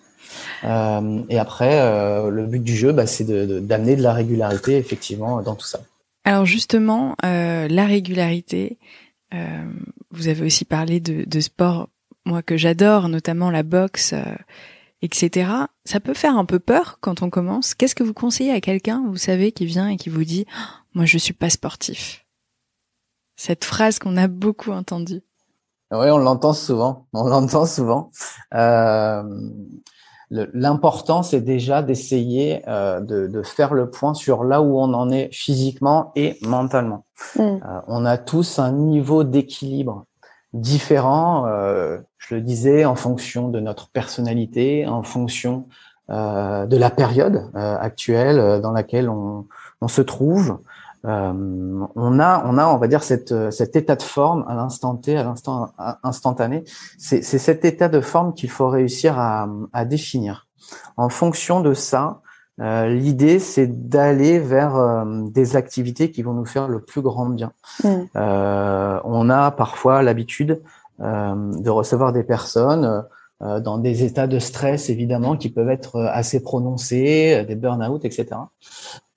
Euh, 0.63 1.22
et 1.29 1.39
après, 1.39 1.79
euh, 1.79 2.29
le 2.29 2.46
but 2.46 2.63
du 2.63 2.75
jeu, 2.75 2.91
bah, 2.91 3.07
c'est 3.07 3.25
d'amener 3.25 3.96
de, 3.96 4.00
de, 4.00 4.03
la 4.03 4.13
régularité 4.13 4.77
effectivement 4.77 5.41
dans 5.41 5.55
tout 5.55 5.67
ça. 5.67 5.79
Alors 6.24 6.46
justement, 6.46 7.15
la 7.24 7.86
régularité. 7.86 8.77
vous 10.12 10.27
avez 10.27 10.46
aussi 10.46 10.65
parlé 10.65 11.00
de, 11.00 11.24
de 11.25 11.39
sport 11.39 11.89
moi 12.25 12.41
que 12.41 12.57
j'adore, 12.57 13.07
notamment 13.07 13.50
la 13.51 13.63
boxe, 13.63 14.13
etc. 15.01 15.50
Ça 15.86 16.01
peut 16.01 16.13
faire 16.13 16.38
un 16.38 16.43
peu 16.43 16.60
peur 16.60 16.98
quand 17.00 17.22
on 17.22 17.29
commence. 17.29 17.74
Qu'est-ce 17.74 17.96
que 17.96 18.03
vous 18.03 18.13
conseillez 18.13 18.51
à 18.51 18.60
quelqu'un, 18.60 19.05
vous 19.07 19.17
savez, 19.17 19.53
qui 19.53 19.65
vient 19.65 19.88
et 19.88 19.96
qui 19.96 20.10
vous 20.10 20.25
dit 20.25 20.46
oh, 20.50 20.62
"Moi, 20.93 21.05
je 21.05 21.17
suis 21.17 21.34
pas 21.34 21.50
sportif?" 21.50 22.25
Cette 23.38 23.63
phrase 23.63 24.00
qu'on 24.00 24.17
a 24.17 24.27
beaucoup 24.27 24.72
entendue. 24.72 25.22
Oui, 25.91 26.10
on 26.10 26.17
l'entend 26.17 26.53
souvent. 26.53 27.07
On 27.13 27.27
l'entend 27.27 27.65
souvent. 27.65 28.12
Euh, 28.53 29.24
L'important, 30.29 31.24
c'est 31.24 31.39
déjà 31.39 31.81
d'essayer 31.81 32.62
euh, 32.67 33.00
de, 33.00 33.27
de, 33.27 33.43
faire 33.43 33.74
le 33.74 33.89
point 33.89 34.13
sur 34.13 34.43
là 34.43 34.62
où 34.62 34.77
on 34.77 34.93
en 34.93 35.10
est 35.10 35.29
physiquement 35.34 36.12
et 36.17 36.38
mentalement. 36.41 37.05
Mm. 37.38 37.41
Euh, 37.41 37.57
on 37.88 38.05
a 38.05 38.17
tous 38.17 38.60
un 38.60 38.74
niveau 38.74 39.24
d'équilibre 39.24 40.05
différent, 40.53 41.46
euh, 41.48 41.98
je 42.17 42.36
le 42.36 42.41
disais, 42.41 42.86
en 42.86 42.96
fonction 42.96 43.50
de 43.50 43.60
notre 43.60 43.89
personnalité, 43.89 44.88
en 44.88 45.03
fonction 45.03 45.67
euh, 46.10 46.65
de 46.65 46.77
la 46.77 46.89
période 46.89 47.50
euh, 47.55 47.77
actuelle 47.77 48.62
dans 48.62 48.72
laquelle 48.72 49.10
on, 49.10 49.46
on 49.81 49.88
se 49.88 50.01
trouve. 50.01 50.60
Euh, 51.06 51.86
on 51.96 52.20
a, 52.20 52.44
on 52.46 52.58
a, 52.58 52.68
on 52.68 52.77
va 52.77 52.88
dire 52.88 53.04
cette, 53.04 53.51
cet 53.51 53.75
état 53.75 53.96
de 53.96 54.01
forme 54.01 54.46
à 54.48 54.56
l'instant 54.56 54.96
T, 54.96 55.16
à 55.16 55.24
l'instant 55.24 55.72
instantané. 56.04 56.63
C'est 56.98 57.22
cet 57.22 57.66
état 57.66 57.89
de 57.89 58.01
forme 58.01 58.34
qu'il 58.34 58.50
faut 58.50 58.68
réussir 58.68 59.20
à, 59.20 59.48
à, 59.74 59.86
définir. 59.86 60.48
En 60.98 61.10
fonction 61.10 61.62
de 61.62 61.74
ça, 61.74 62.22
euh, 62.60 62.88
l'idée 62.88 63.39
c'est 63.39 63.68
d'aller 63.68 64.39
vers 64.39 64.75
euh, 64.75 65.06
des 65.30 65.56
activités 65.56 66.10
qui 66.12 66.24
vont 66.24 66.34
nous 66.34 66.46
faire 66.46 66.68
le 66.68 66.82
plus 66.82 67.01
grand 67.01 67.27
bien. 67.27 67.51
Mm. 67.84 67.89
On 68.16 69.30
a 69.30 69.51
parfois 69.51 70.01
l'habitude 70.01 70.62
de 71.00 71.70
recevoir 71.70 72.12
des 72.12 72.24
personnes 72.24 73.06
dans 73.39 73.77
des 73.77 74.04
états 74.04 74.25
de 74.25 74.39
stress 74.39 74.89
évidemment 74.89 75.38
qui 75.38 75.50
peuvent 75.50 75.70
être 75.70 76.01
assez 76.01 76.42
prononcés, 76.42 77.46
des 77.48 77.54
burn-out, 77.54 78.04
etc 78.04 78.38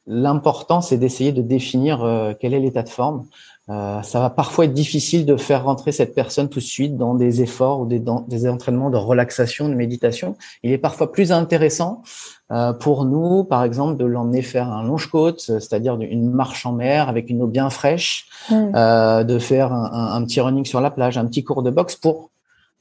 l'important, 0.07 0.81
c'est 0.81 0.97
d'essayer 0.97 1.33
de 1.33 1.43
définir 1.43 2.03
euh, 2.03 2.33
quel 2.39 2.55
est 2.55 2.61
l'état 2.61 2.83
de 2.83 2.89
forme. 2.89 3.27
Euh, 3.69 4.03
ça 4.03 4.19
va 4.19 4.31
parfois 4.31 4.65
être 4.65 4.73
difficile 4.73 5.25
de 5.25 5.37
faire 5.37 5.65
rentrer 5.65 5.93
cette 5.93 6.13
personne 6.13 6.49
tout 6.49 6.59
de 6.59 6.65
suite 6.65 6.97
dans 6.97 7.15
des 7.15 7.41
efforts 7.41 7.81
ou 7.81 7.87
des, 7.87 8.03
des 8.27 8.49
entraînements 8.49 8.91
de 8.91 8.97
relaxation, 8.97 9.69
de 9.69 9.75
méditation. 9.75 10.37
Il 10.65 10.73
est 10.73 10.79
parfois 10.79 11.13
plus 11.13 11.31
intéressant 11.31 12.03
euh, 12.51 12.73
pour 12.73 13.05
nous, 13.05 13.45
par 13.45 13.63
exemple, 13.63 13.97
de 13.97 14.05
l'emmener 14.05 14.43
faire 14.43 14.73
un 14.73 14.83
longe-côte, 14.83 15.41
c'est-à-dire 15.41 15.97
une 16.01 16.31
marche 16.31 16.67
en 16.67 16.73
mer 16.73 17.09
avec 17.09 17.31
une 17.31 17.43
eau 17.43 17.47
bien 17.47 17.71
fraîche, 17.71 18.27
mmh. 18.51 19.25
de 19.25 19.39
faire 19.39 19.73
un, 19.73 20.15
un, 20.15 20.25
petit 20.25 20.41
running 20.41 20.65
sur 20.65 20.81
la 20.81 20.91
plage, 20.91 21.17
un 21.17 21.27
petit 21.27 21.45
cours 21.45 21.63
de 21.63 21.71
boxe 21.71 21.95
pour 21.95 22.31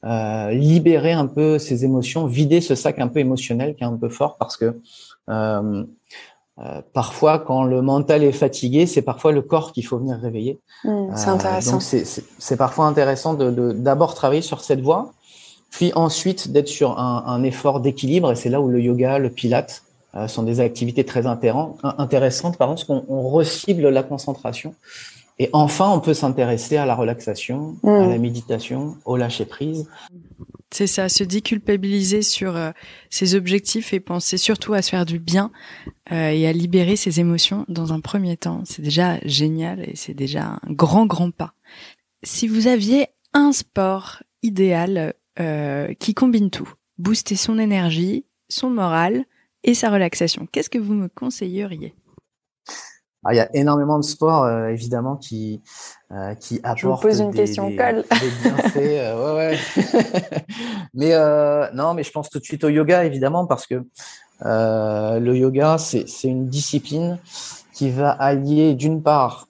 libérer 0.02 1.12
un 1.12 1.26
peu 1.26 1.58
ses 1.58 1.84
émotions, 1.84 2.26
vider 2.26 2.60
ce 2.60 2.74
sac 2.74 2.98
un 2.98 3.08
peu 3.08 3.20
émotionnel 3.20 3.76
qui 3.76 3.84
est 3.84 3.86
un 3.86 3.96
peu 3.96 4.08
fort 4.08 4.38
parce 4.38 4.56
que 4.56 4.80
euh, 6.62 6.82
parfois, 6.92 7.38
quand 7.38 7.64
le 7.64 7.80
mental 7.80 8.22
est 8.22 8.32
fatigué, 8.32 8.86
c'est 8.86 9.02
parfois 9.02 9.32
le 9.32 9.40
corps 9.40 9.72
qu'il 9.72 9.86
faut 9.86 9.98
venir 9.98 10.18
réveiller. 10.20 10.60
Mmh, 10.84 11.16
c'est 11.16 11.28
euh, 11.28 11.32
intéressant. 11.32 11.72
donc, 11.72 11.82
c'est 11.82 12.56
parfois 12.56 12.86
intéressant 12.86 13.34
de 13.34 13.72
d'abord 13.72 14.14
travailler 14.14 14.42
sur 14.42 14.60
cette 14.60 14.80
voie, 14.80 15.12
puis 15.70 15.92
ensuite 15.94 16.52
d'être 16.52 16.68
sur 16.68 16.98
un, 16.98 17.24
un 17.26 17.42
effort 17.44 17.80
d'équilibre. 17.80 18.32
Et 18.32 18.36
c'est 18.36 18.50
là 18.50 18.60
où 18.60 18.68
le 18.68 18.80
yoga, 18.80 19.18
le 19.18 19.30
pilate 19.30 19.84
euh, 20.16 20.28
sont 20.28 20.42
des 20.42 20.60
activités 20.60 21.04
très 21.04 21.26
intéressantes, 21.26 22.58
pardon, 22.58 22.74
parce 22.74 22.84
qu'on 22.84 23.22
recible 23.30 23.88
la 23.88 24.02
concentration. 24.02 24.74
Et 25.38 25.48
enfin, 25.54 25.88
on 25.88 26.00
peut 26.00 26.12
s'intéresser 26.12 26.76
à 26.76 26.84
la 26.84 26.94
relaxation, 26.94 27.76
à 27.84 27.88
mmh. 27.88 28.10
la 28.10 28.18
méditation, 28.18 28.96
au 29.06 29.16
lâcher 29.16 29.46
prise. 29.46 29.88
C'est 30.72 30.86
ça, 30.86 31.08
se 31.08 31.24
déculpabiliser 31.24 32.22
sur 32.22 32.56
euh, 32.56 32.70
ses 33.10 33.34
objectifs 33.34 33.92
et 33.92 33.98
penser 33.98 34.38
surtout 34.38 34.72
à 34.72 34.82
se 34.82 34.90
faire 34.90 35.04
du 35.04 35.18
bien 35.18 35.50
euh, 36.12 36.30
et 36.30 36.46
à 36.46 36.52
libérer 36.52 36.94
ses 36.94 37.18
émotions 37.18 37.64
dans 37.68 37.92
un 37.92 38.00
premier 38.00 38.36
temps. 38.36 38.62
C'est 38.64 38.82
déjà 38.82 39.18
génial 39.24 39.80
et 39.80 39.96
c'est 39.96 40.14
déjà 40.14 40.60
un 40.62 40.72
grand, 40.72 41.06
grand 41.06 41.32
pas. 41.32 41.54
Si 42.22 42.46
vous 42.46 42.68
aviez 42.68 43.08
un 43.32 43.50
sport 43.50 44.22
idéal 44.42 45.14
euh, 45.40 45.92
qui 45.94 46.14
combine 46.14 46.50
tout, 46.50 46.72
booster 46.98 47.36
son 47.36 47.58
énergie, 47.58 48.24
son 48.48 48.70
moral 48.70 49.24
et 49.64 49.74
sa 49.74 49.90
relaxation, 49.90 50.46
qu'est-ce 50.52 50.70
que 50.70 50.78
vous 50.78 50.94
me 50.94 51.08
conseilleriez? 51.08 51.94
Ah, 53.22 53.34
il 53.34 53.36
y 53.36 53.40
a 53.40 53.54
énormément 53.54 53.98
de 53.98 54.04
sports, 54.04 54.44
euh, 54.44 54.68
évidemment, 54.68 55.16
qui, 55.16 55.60
euh, 56.10 56.34
qui 56.34 56.58
apportent. 56.62 56.78
Je 56.78 56.86
vous 56.86 56.96
pose 56.96 57.20
une 57.20 57.34
question 57.34 57.68
des, 57.68 57.76
colle. 57.76 58.04
Des 58.10 58.30
bienfaits. 58.42 58.76
Euh, 58.78 59.34
ouais, 59.34 59.56
ouais. 59.56 60.44
mais 60.94 61.12
euh, 61.12 61.68
non, 61.74 61.92
mais 61.92 62.02
je 62.02 62.10
pense 62.12 62.30
tout 62.30 62.38
de 62.38 62.44
suite 62.44 62.64
au 62.64 62.70
yoga, 62.70 63.04
évidemment, 63.04 63.46
parce 63.46 63.66
que 63.66 63.84
le 64.42 65.34
yoga, 65.34 65.76
c'est 65.76 66.06
une 66.24 66.48
discipline 66.48 67.18
qui 67.74 67.90
va 67.90 68.10
allier, 68.10 68.74
d'une 68.74 69.02
part, 69.02 69.48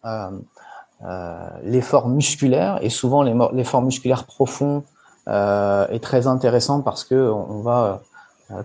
l'effort 1.62 2.08
musculaire, 2.08 2.80
et 2.82 2.90
souvent 2.90 3.22
l'effort 3.22 3.82
musculaire 3.82 4.24
profond 4.24 4.82
est 5.28 6.02
très 6.02 6.26
intéressant 6.26 6.80
parce 6.82 7.04
que 7.04 7.14
on 7.14 7.62
va, 7.62 8.02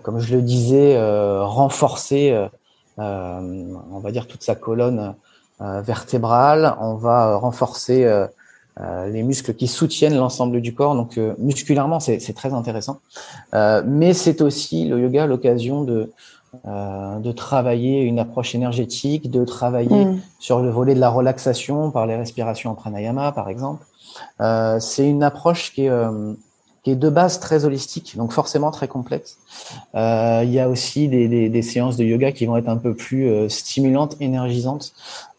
comme 0.02 0.18
je 0.18 0.34
le 0.34 0.42
disais, 0.42 0.98
renforcer 1.42 2.48
on 2.98 3.98
va 4.00 4.10
dire 4.10 4.26
toute 4.26 4.42
sa 4.42 4.54
colonne 4.54 5.14
euh, 5.60 5.80
vertébrale. 5.80 6.76
On 6.80 6.94
va 6.94 7.28
euh, 7.28 7.36
renforcer 7.36 8.06
les 8.78 9.22
muscles 9.22 9.54
qui 9.54 9.68
soutiennent 9.68 10.16
l'ensemble 10.16 10.60
du 10.60 10.74
corps. 10.74 10.94
Donc 10.94 11.18
musculairement, 11.38 12.00
c'est 12.00 12.34
très 12.34 12.52
intéressant. 12.52 13.00
mais 13.52 14.12
c'est 14.12 14.42
aussi 14.42 14.86
le 14.86 15.00
yoga 15.00 15.26
l'occasion 15.26 15.82
de 15.82 16.12
de 16.64 17.32
travailler 17.32 18.00
une 18.00 18.18
approche 18.18 18.54
énergétique, 18.54 19.30
de 19.30 19.44
travailler 19.44 20.06
mm. 20.06 20.20
sur 20.38 20.60
le 20.62 20.70
volet 20.70 20.94
de 20.94 21.00
la 21.00 21.10
relaxation 21.10 21.90
par 21.90 22.06
les 22.06 22.16
respirations 22.16 22.70
en 22.70 22.74
pranayama, 22.74 23.30
par 23.32 23.50
exemple. 23.50 23.84
c'est 24.80 25.06
une 25.08 25.22
approche 25.22 25.72
qui 25.74 25.86
est 25.86 25.90
qui 26.86 26.92
est 26.92 26.94
de 26.94 27.10
base 27.10 27.40
très 27.40 27.64
holistique, 27.64 28.16
donc 28.16 28.30
forcément 28.30 28.70
très 28.70 28.86
complexe. 28.86 29.38
Euh, 29.96 30.42
il 30.44 30.52
y 30.52 30.60
a 30.60 30.68
aussi 30.68 31.08
des, 31.08 31.26
des, 31.26 31.48
des, 31.48 31.62
séances 31.62 31.96
de 31.96 32.04
yoga 32.04 32.30
qui 32.30 32.46
vont 32.46 32.56
être 32.56 32.68
un 32.68 32.76
peu 32.76 32.94
plus 32.94 33.26
euh, 33.26 33.48
stimulantes, 33.48 34.14
énergisantes. 34.20 34.92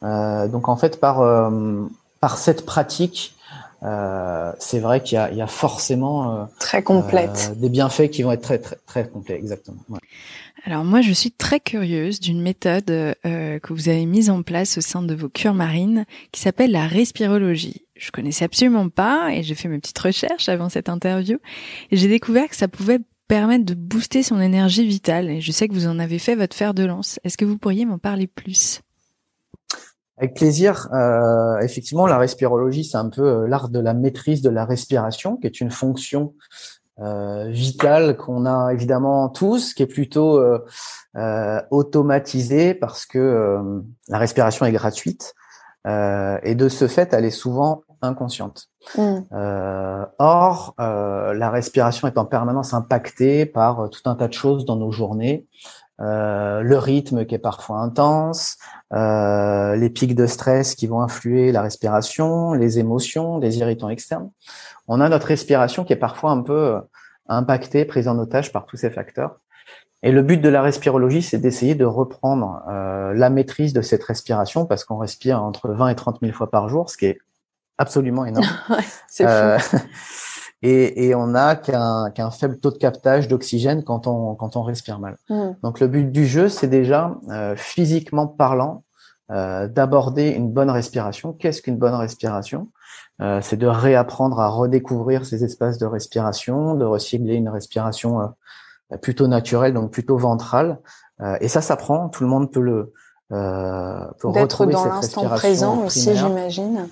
Euh, 0.04 0.50
donc 0.50 0.68
en 0.68 0.76
fait, 0.76 1.00
par, 1.00 1.22
euh, 1.22 1.86
par 2.20 2.38
cette 2.38 2.66
pratique, 2.66 3.34
euh, 3.82 4.52
c'est 4.60 4.80
vrai 4.80 5.02
qu'il 5.02 5.18
y, 5.32 5.38
y 5.38 5.42
a, 5.42 5.48
forcément 5.48 6.50
très 6.60 6.84
complète 6.84 7.54
des 7.56 7.70
bienfaits 7.70 8.10
qui 8.10 8.24
vont 8.24 8.34
être 8.34 8.42
très 8.42 8.58
très 8.58 8.76
très 8.86 9.08
complets, 9.08 9.36
exactement. 9.36 9.78
Alors 10.68 10.84
moi, 10.84 11.00
je 11.00 11.14
suis 11.14 11.32
très 11.32 11.62
curieuse 11.62 12.20
d'une 12.20 12.42
méthode 12.42 12.90
euh, 12.90 13.16
que 13.60 13.72
vous 13.72 13.88
avez 13.88 14.06
mise 14.06 14.30
en 14.30 14.42
place 14.42 14.78
au 14.78 14.82
sein 14.82 15.02
de 15.02 15.16
vos 15.16 15.30
cures 15.30 15.54
marines 15.54 16.06
qui 16.34 16.42
s'appelle 16.42 16.72
la 16.72 16.88
respirologie. 16.88 17.86
Je 18.00 18.12
connaissais 18.12 18.46
absolument 18.46 18.90
pas 18.90 19.32
et 19.32 19.44
j'ai 19.44 19.56
fait 19.56 19.68
mes 19.68 19.80
petites 19.80 20.00
recherches 20.00 20.50
avant 20.50 20.70
cette 20.70 20.90
interview 20.90 21.38
et 21.92 21.98
j'ai 21.98 22.08
découvert 22.08 22.48
que 22.48 22.56
ça 22.56 22.68
pouvait 22.68 23.00
permettre 23.28 23.66
de 23.66 23.74
booster 23.74 24.24
son 24.24 24.40
énergie 24.40 24.88
vitale 24.88 25.30
et 25.30 25.42
je 25.42 25.52
sais 25.52 25.68
que 25.68 25.74
vous 25.74 25.88
en 25.88 26.00
avez 26.00 26.20
fait 26.20 26.36
votre 26.36 26.56
fer 26.56 26.74
de 26.74 26.86
lance. 26.86 27.20
Est-ce 27.24 27.38
que 27.38 27.46
vous 27.46 27.58
pourriez 27.58 27.86
m'en 27.86 27.98
parler 27.98 28.28
plus? 28.28 28.82
Avec 30.18 30.34
plaisir. 30.34 30.88
Euh, 30.94 31.60
effectivement, 31.60 32.08
la 32.08 32.18
respirologie, 32.18 32.84
c'est 32.84 32.98
un 32.98 33.10
peu 33.10 33.22
euh, 33.22 33.48
l'art 33.48 33.70
de 33.70 33.80
la 33.80 33.94
maîtrise 33.94 34.42
de 34.42 34.50
la 34.50 34.66
respiration, 34.66 35.38
qui 35.38 35.46
est 35.46 35.62
une 35.62 35.70
fonction 35.70 36.34
euh, 37.00 37.50
vital 37.50 38.18
qu'on 38.18 38.48
a 38.48 38.74
évidemment 38.74 39.30
tous, 39.30 39.76
qui 39.76 39.84
est 39.84 39.88
plutôt 39.88 40.40
euh, 40.40 40.66
euh, 41.16 41.62
automatisé 41.70 42.74
parce 42.74 43.06
que 43.06 43.84
la 44.08 44.18
respiration 44.18 44.66
est 44.66 44.72
gratuite 44.72 45.36
et 45.86 46.56
de 46.56 46.68
ce 46.68 46.88
fait, 46.88 47.14
elle 47.14 47.24
est 47.24 47.30
souvent 47.30 47.84
inconsciente. 48.02 48.70
Mm. 48.98 49.20
or, 50.20 50.76
la 50.78 51.50
respiration 51.50 52.08
est 52.08 52.18
en 52.18 52.26
permanence 52.26 52.74
impactée 52.74 53.46
par 53.46 53.90
tout 53.90 54.10
un 54.10 54.16
tas 54.16 54.28
de 54.28 54.34
choses 54.34 54.66
dans 54.66 54.76
nos 54.76 54.92
journées. 54.92 55.46
le 56.00 56.78
rythme 56.78 57.26
qui 57.26 57.36
est 57.36 57.40
parfois 57.40 57.80
intense, 57.80 58.58
les 58.92 59.90
pics 59.90 60.16
de 60.16 60.26
stress 60.26 60.76
qui 60.76 60.88
vont 60.88 61.02
influer 61.02 61.52
la 61.52 61.62
respiration, 61.62 62.54
les 62.54 62.80
émotions, 62.80 63.40
les 63.40 63.60
irritants 63.60 63.90
externes 63.90 64.30
on 64.88 65.02
a 65.02 65.10
notre 65.10 65.28
respiration 65.28 65.84
qui 65.84 65.94
est 65.94 65.98
parfois 65.98 66.32
un 66.32 66.42
peu 66.42 66.76
euh, 66.76 66.80
impactée, 67.28 67.86
prise 67.86 68.08
en 68.08 68.18
otage 68.18 68.52
par 68.52 68.66
tous 68.66 68.78
ces 68.78 68.90
facteurs. 68.90 69.40
Et 70.04 70.12
le 70.12 70.22
but 70.22 70.38
de 70.38 70.50
la 70.50 70.62
respirologie, 70.62 71.22
c'est 71.22 71.40
d'essayer 71.40 71.76
de 71.76 71.86
reprendre 71.86 72.62
euh, 72.70 73.14
la 73.14 73.30
maîtrise 73.30 73.74
de 73.74 73.82
cette 73.82 74.04
respiration 74.04 74.66
parce 74.66 74.86
qu'on 74.86 74.98
respire 74.98 75.42
entre 75.42 75.70
20 75.70 75.90
et 75.90 75.96
30 75.96 76.20
000 76.22 76.34
fois 76.34 76.50
par 76.50 76.70
jour, 76.70 76.90
ce 76.90 76.98
qui 76.98 77.08
est 77.08 77.20
absolument 77.78 78.26
énorme. 78.26 78.46
euh, 79.22 79.60
et, 80.62 81.08
et, 81.08 81.16
on 81.16 81.28
n'a 81.28 81.56
qu'un 81.56 82.32
faible 82.32 82.60
taux 82.60 82.72
de 82.72 82.78
captage 82.78 83.28
d'oxygène 83.28 83.84
quand 83.84 84.08
on, 84.08 84.36
quand 84.36 84.56
on 84.56 84.64
respire 84.64 85.00
mal. 85.00 85.18
Mm. 85.30 85.52
Donc 85.64 85.80
le 85.80 85.88
but 85.88 86.12
du 86.12 86.26
jeu, 86.26 86.50
c'est 86.50 86.68
déjà, 86.68 87.16
physiquement 87.56 88.28
parlant, 88.28 88.84
d'aborder 89.30 90.30
une 90.30 90.52
bonne 90.52 90.70
respiration. 90.70 91.34
Qu'est-ce 91.34 91.62
qu'une 91.62 91.78
bonne 91.78 91.96
respiration? 91.96 92.70
C'est 93.42 93.58
de 93.58 93.68
réapprendre 93.68 94.40
à 94.40 94.48
redécouvrir 94.48 95.26
ces 95.26 95.44
espaces 95.44 95.78
de 95.78 95.86
respiration, 95.86 96.76
de 96.76 96.86
recibler 96.86 97.34
une 97.36 97.50
respiration 97.50 98.34
plutôt 99.02 99.28
naturelle, 99.28 99.74
donc 99.74 99.92
plutôt 99.92 100.18
ventrale. 100.18 100.80
et 101.42 101.50
ça 101.50 101.62
s'apprend, 101.62 102.10
tout 102.10 102.24
le 102.24 102.30
monde 102.30 102.52
peut 102.52 102.62
le 102.62 102.94
euh, 103.32 104.06
D'être 104.34 104.66
dans 104.66 104.86
l'instant 104.86 105.28
présent 105.30 105.86
aussi, 105.86 106.16
j'imagine. 106.16 106.88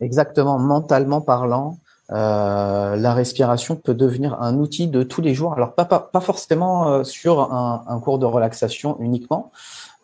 Exactement, 0.00 0.58
mentalement 0.58 1.20
parlant, 1.20 1.78
euh, 2.10 2.96
la 2.96 3.14
respiration 3.14 3.76
peut 3.76 3.94
devenir 3.94 4.40
un 4.40 4.58
outil 4.58 4.88
de 4.88 5.02
tous 5.02 5.20
les 5.20 5.34
jours. 5.34 5.54
Alors 5.54 5.74
pas 5.74 5.84
pas, 5.84 6.00
pas 6.00 6.20
forcément 6.20 6.88
euh, 6.88 7.04
sur 7.04 7.40
un, 7.52 7.84
un, 7.86 8.00
cours 8.00 8.18
de 8.18 8.26
relaxation 8.26 8.96
uniquement 9.00 9.50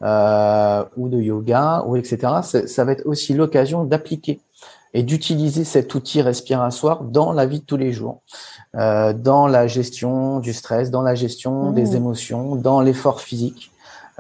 euh, 0.02 0.84
ou 0.96 1.08
de 1.08 1.18
yoga 1.18 1.84
ou 1.86 1.96
etc. 1.96 2.18
Ça 2.42 2.84
va 2.84 2.92
être 2.92 3.04
aussi 3.04 3.34
l'occasion 3.34 3.84
d'appliquer 3.84 4.40
et 4.94 5.02
d'utiliser 5.02 5.64
cet 5.64 5.94
outil 5.94 6.22
respiratoire 6.22 7.02
dans 7.02 7.32
la 7.32 7.44
vie 7.44 7.60
de 7.60 7.64
tous 7.64 7.76
les 7.76 7.92
jours, 7.92 8.22
euh, 8.74 9.12
dans 9.12 9.46
la 9.46 9.66
gestion 9.66 10.40
du 10.40 10.54
stress, 10.54 10.90
dans 10.90 11.02
la 11.02 11.14
gestion 11.14 11.72
des 11.72 11.90
mmh. 11.90 11.96
émotions, 11.96 12.56
dans 12.56 12.80
l'effort 12.80 13.20
physique. 13.20 13.70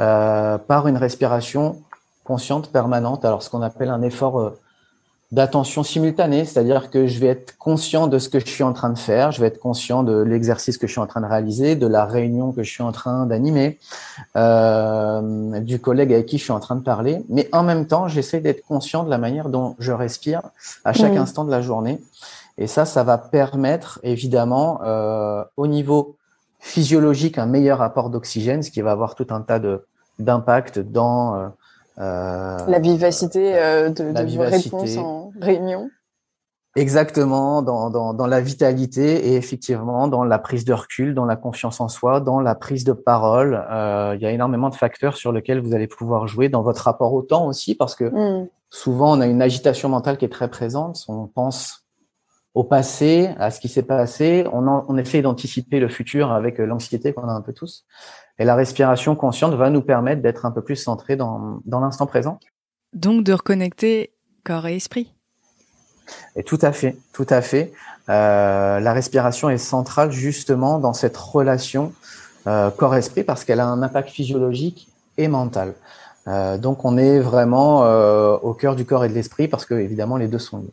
Euh, 0.00 0.58
par 0.58 0.86
une 0.86 0.96
respiration 0.96 1.82
consciente 2.22 2.70
permanente. 2.70 3.24
Alors, 3.24 3.42
ce 3.42 3.50
qu'on 3.50 3.62
appelle 3.62 3.88
un 3.88 4.02
effort 4.02 4.38
euh, 4.38 4.56
d'attention 5.30 5.82
simultanée, 5.82 6.46
c'est-à-dire 6.46 6.88
que 6.88 7.06
je 7.06 7.18
vais 7.18 7.26
être 7.26 7.58
conscient 7.58 8.06
de 8.06 8.18
ce 8.18 8.30
que 8.30 8.40
je 8.40 8.46
suis 8.46 8.64
en 8.64 8.72
train 8.72 8.88
de 8.88 8.98
faire, 8.98 9.30
je 9.30 9.42
vais 9.42 9.48
être 9.48 9.58
conscient 9.58 10.02
de 10.02 10.22
l'exercice 10.22 10.78
que 10.78 10.86
je 10.86 10.92
suis 10.92 11.00
en 11.00 11.06
train 11.06 11.20
de 11.20 11.26
réaliser, 11.26 11.76
de 11.76 11.86
la 11.86 12.06
réunion 12.06 12.52
que 12.52 12.62
je 12.62 12.70
suis 12.70 12.82
en 12.82 12.92
train 12.92 13.26
d'animer, 13.26 13.78
euh, 14.36 15.60
du 15.60 15.80
collègue 15.80 16.14
avec 16.14 16.26
qui 16.26 16.38
je 16.38 16.44
suis 16.44 16.52
en 16.52 16.60
train 16.60 16.76
de 16.76 16.82
parler, 16.82 17.22
mais 17.28 17.46
en 17.52 17.62
même 17.62 17.86
temps, 17.86 18.08
j'essaie 18.08 18.40
d'être 18.40 18.64
conscient 18.64 19.04
de 19.04 19.10
la 19.10 19.18
manière 19.18 19.50
dont 19.50 19.76
je 19.78 19.92
respire 19.92 20.40
à 20.84 20.94
chaque 20.94 21.16
instant 21.16 21.44
de 21.44 21.50
la 21.50 21.60
journée. 21.60 22.00
Et 22.56 22.66
ça, 22.66 22.86
ça 22.86 23.04
va 23.04 23.18
permettre 23.18 24.00
évidemment 24.02 24.80
euh, 24.82 25.44
au 25.58 25.66
niveau 25.66 26.16
physiologique 26.58 27.36
un 27.36 27.46
meilleur 27.46 27.82
apport 27.82 28.08
d'oxygène, 28.08 28.62
ce 28.62 28.70
qui 28.70 28.80
va 28.80 28.92
avoir 28.92 29.14
tout 29.14 29.26
un 29.30 29.42
tas 29.42 29.58
de 29.58 29.84
d'impact 30.18 30.80
dans 30.80 31.36
euh 31.36 31.48
la 31.98 32.78
vivacité 32.78 33.56
euh, 33.56 33.90
de, 33.90 34.36
vos 34.36 34.42
réponses 34.42 34.96
en 34.96 35.32
réunion. 35.40 35.90
Exactement, 36.76 37.62
dans, 37.62 37.90
dans, 37.90 38.14
dans, 38.14 38.26
la 38.26 38.40
vitalité 38.40 39.30
et 39.30 39.36
effectivement 39.36 40.06
dans 40.06 40.22
la 40.22 40.38
prise 40.38 40.64
de 40.64 40.72
recul, 40.72 41.12
dans 41.12 41.24
la 41.24 41.34
confiance 41.34 41.80
en 41.80 41.88
soi, 41.88 42.20
dans 42.20 42.40
la 42.40 42.54
prise 42.54 42.84
de 42.84 42.92
parole. 42.92 43.66
Euh, 43.70 44.14
il 44.14 44.22
y 44.22 44.26
a 44.26 44.30
énormément 44.30 44.68
de 44.68 44.76
facteurs 44.76 45.16
sur 45.16 45.32
lesquels 45.32 45.60
vous 45.60 45.74
allez 45.74 45.88
pouvoir 45.88 46.28
jouer 46.28 46.48
dans 46.48 46.62
votre 46.62 46.82
rapport 46.82 47.14
au 47.14 47.22
temps 47.22 47.46
aussi, 47.46 47.74
parce 47.74 47.96
que 47.96 48.04
mm. 48.04 48.48
souvent 48.70 49.16
on 49.16 49.20
a 49.20 49.26
une 49.26 49.42
agitation 49.42 49.88
mentale 49.88 50.18
qui 50.18 50.24
est 50.24 50.32
très 50.32 50.48
présente. 50.48 51.04
On 51.08 51.26
pense 51.26 51.86
au 52.54 52.62
passé, 52.62 53.30
à 53.38 53.50
ce 53.50 53.60
qui 53.60 53.68
s'est 53.68 53.82
passé. 53.82 54.44
On, 54.52 54.68
on 54.68 54.96
essaie 54.98 55.22
d'anticiper 55.22 55.80
le 55.80 55.88
futur 55.88 56.30
avec 56.30 56.58
l'anxiété 56.58 57.12
qu'on 57.12 57.28
a 57.28 57.32
un 57.32 57.40
peu 57.40 57.52
tous. 57.52 57.86
Et 58.38 58.44
la 58.44 58.54
respiration 58.54 59.16
consciente 59.16 59.54
va 59.54 59.70
nous 59.70 59.82
permettre 59.82 60.22
d'être 60.22 60.46
un 60.46 60.50
peu 60.50 60.62
plus 60.62 60.76
centré 60.76 61.16
dans, 61.16 61.60
dans 61.64 61.80
l'instant 61.80 62.06
présent. 62.06 62.38
Donc 62.92 63.24
de 63.24 63.32
reconnecter 63.32 64.12
corps 64.44 64.66
et 64.66 64.76
esprit. 64.76 65.12
Et 66.36 66.42
tout 66.42 66.58
à 66.62 66.72
fait, 66.72 66.96
tout 67.12 67.26
à 67.28 67.42
fait. 67.42 67.72
Euh, 68.08 68.80
la 68.80 68.92
respiration 68.92 69.50
est 69.50 69.58
centrale 69.58 70.10
justement 70.10 70.78
dans 70.78 70.94
cette 70.94 71.16
relation 71.16 71.92
euh, 72.46 72.70
corps-esprit 72.70 73.24
parce 73.24 73.44
qu'elle 73.44 73.60
a 73.60 73.66
un 73.66 73.82
impact 73.82 74.08
physiologique 74.08 74.88
et 75.18 75.28
mental. 75.28 75.74
Euh, 76.26 76.56
donc 76.58 76.84
on 76.84 76.96
est 76.96 77.18
vraiment 77.20 77.80
au 78.36 78.54
cœur 78.54 78.76
du 78.76 78.84
corps 78.84 79.04
et 79.04 79.08
de 79.08 79.14
l'esprit 79.14 79.48
parce 79.48 79.66
que 79.66 79.74
évidemment 79.74 80.16
les 80.16 80.28
deux 80.28 80.38
sont 80.38 80.58
liés. 80.58 80.72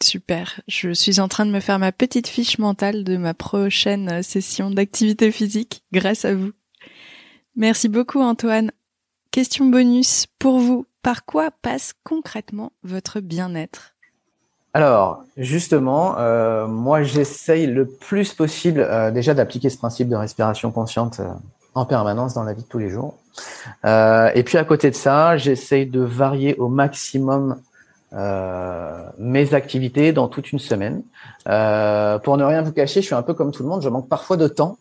Super. 0.00 0.60
Je 0.68 0.92
suis 0.92 1.18
en 1.18 1.26
train 1.26 1.44
de 1.44 1.50
me 1.50 1.58
faire 1.58 1.80
ma 1.80 1.90
petite 1.90 2.28
fiche 2.28 2.58
mentale 2.58 3.02
de 3.02 3.16
ma 3.16 3.34
prochaine 3.34 4.22
session 4.22 4.70
d'activité 4.70 5.32
physique 5.32 5.82
grâce 5.92 6.24
à 6.24 6.34
vous. 6.34 6.52
Merci 7.56 7.88
beaucoup 7.88 8.20
Antoine. 8.20 8.70
Question 9.30 9.66
bonus 9.66 10.26
pour 10.38 10.58
vous. 10.58 10.86
Par 11.02 11.24
quoi 11.24 11.50
passe 11.62 11.92
concrètement 12.04 12.72
votre 12.82 13.20
bien-être? 13.20 13.94
Alors, 14.74 15.24
justement, 15.36 16.18
euh, 16.18 16.66
moi, 16.66 17.02
j'essaye 17.02 17.66
le 17.66 17.86
plus 17.86 18.34
possible 18.34 18.80
euh, 18.80 19.10
déjà 19.10 19.34
d'appliquer 19.34 19.70
ce 19.70 19.78
principe 19.78 20.08
de 20.08 20.16
respiration 20.16 20.70
consciente 20.70 21.20
euh, 21.20 21.28
en 21.74 21.86
permanence 21.86 22.34
dans 22.34 22.44
la 22.44 22.52
vie 22.52 22.62
de 22.62 22.68
tous 22.68 22.78
les 22.78 22.90
jours. 22.90 23.14
et 23.84 24.42
puis 24.44 24.58
à 24.58 24.64
côté 24.64 24.90
de 24.90 24.94
ça, 24.94 25.36
j'essaye 25.36 25.86
de 25.86 26.00
varier 26.00 26.56
au 26.56 26.68
maximum 26.68 27.60
mes 28.10 29.54
activités 29.54 30.12
dans 30.12 30.28
toute 30.28 30.50
une 30.50 30.58
semaine. 30.58 31.02
Pour 31.44 32.36
ne 32.36 32.44
rien 32.44 32.62
vous 32.62 32.72
cacher, 32.72 33.00
je 33.00 33.06
suis 33.06 33.14
un 33.14 33.22
peu 33.22 33.34
comme 33.34 33.52
tout 33.52 33.62
le 33.62 33.68
monde, 33.68 33.82
je 33.82 33.88
manque 33.88 34.08
parfois 34.08 34.36
de 34.36 34.48
temps. 34.48 34.78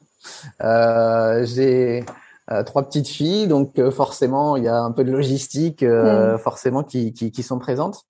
Euh, 2.49 2.63
trois 2.63 2.83
petites 2.83 3.07
filles, 3.07 3.47
donc 3.47 3.81
forcément 3.89 4.55
il 4.55 4.63
y 4.63 4.67
a 4.67 4.81
un 4.81 4.91
peu 4.91 5.03
de 5.03 5.11
logistique, 5.11 5.83
mm. 5.83 6.37
forcément 6.37 6.83
qui, 6.83 7.13
qui, 7.13 7.31
qui, 7.31 7.43
sont 7.43 7.59
présentes. 7.59 8.03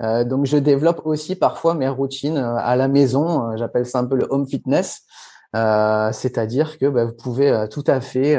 donc 0.00 0.46
je 0.46 0.56
développe 0.56 1.02
aussi 1.04 1.36
parfois 1.36 1.74
mes 1.74 1.88
routines 1.88 2.38
à 2.38 2.74
la 2.76 2.88
maison. 2.88 3.56
J'appelle 3.56 3.86
ça 3.86 3.98
un 3.98 4.06
peu 4.06 4.16
le 4.16 4.26
home 4.30 4.46
fitness, 4.46 5.02
c'est-à-dire 5.52 6.78
que 6.78 6.86
bah, 6.86 7.04
vous 7.04 7.12
pouvez 7.12 7.66
tout 7.70 7.84
à 7.86 8.00
fait 8.00 8.38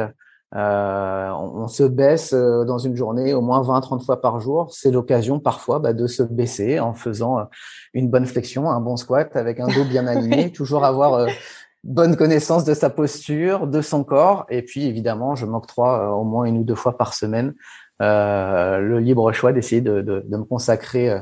euh, 0.56 1.32
on, 1.32 1.68
se 1.68 1.82
baisse 1.82 2.32
euh, 2.34 2.64
dans 2.64 2.78
une 2.78 2.96
journée 2.96 3.34
au 3.34 3.42
moins 3.42 3.62
20-30 3.62 4.06
fois 4.06 4.22
par 4.22 4.40
jour. 4.40 4.72
C'est 4.72 4.92
l'occasion 4.92 5.40
parfois 5.40 5.80
bah, 5.80 5.94
de 5.94 6.06
se 6.06 6.22
baisser 6.22 6.80
en 6.80 6.94
faisant 6.94 7.40
euh, 7.40 7.44
une 7.96 8.10
bonne 8.10 8.28
flexion, 8.28 8.70
un 8.70 8.80
bon 8.80 8.96
squat 8.96 9.36
avec 9.36 9.60
un 9.60 9.68
dos 9.68 9.84
bien 9.84 10.06
aligné, 10.06 10.52
toujours 10.56 10.86
avoir 10.86 11.28
bonne 11.84 12.16
connaissance 12.16 12.64
de 12.64 12.74
sa 12.74 12.90
posture, 12.90 13.68
de 13.68 13.82
son 13.82 14.04
corps. 14.04 14.46
Et 14.50 14.62
puis 14.62 14.86
évidemment, 14.86 15.36
je 15.36 15.46
m'octroie 15.46 16.16
au 16.16 16.24
moins 16.24 16.46
une 16.46 16.58
ou 16.58 16.64
deux 16.64 16.76
fois 16.76 16.98
par 16.98 17.14
semaine 17.14 17.54
le 18.00 18.98
libre 19.00 19.32
choix 19.32 19.54
d'essayer 19.54 19.82
de, 19.82 20.02
de, 20.02 20.26
de, 20.28 20.38
me 20.38 20.44
consacrer 20.44 21.16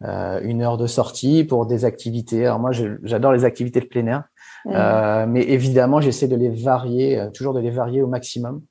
une 0.00 0.62
heure 0.62 0.76
de 0.76 0.88
sortie 0.88 1.44
pour 1.44 1.66
des 1.66 1.84
activités. 1.84 2.46
Alors 2.46 2.58
moi, 2.58 2.72
j'adore 3.02 3.32
les 3.32 3.44
activités 3.44 3.80
de 3.80 3.86
plein 3.86 4.06
air. 4.06 4.24
Mmh. 4.64 5.30
mais 5.30 5.42
évidemment, 5.42 6.00
j'essaie 6.00 6.26
de 6.26 6.36
les 6.36 6.48
varier, 6.48 7.28
toujours 7.34 7.54
de 7.54 7.60
les 7.60 7.70
varier 7.70 8.02
au 8.02 8.08
maximum 8.08 8.62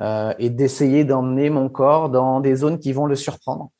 euh, 0.00 0.32
et 0.38 0.48
d'essayer 0.48 1.04
d'emmener 1.04 1.50
mon 1.50 1.68
corps 1.68 2.08
dans 2.08 2.40
des 2.40 2.56
zones 2.56 2.78
qui 2.78 2.92
vont 2.92 3.04
le 3.04 3.14
surprendre. 3.14 3.70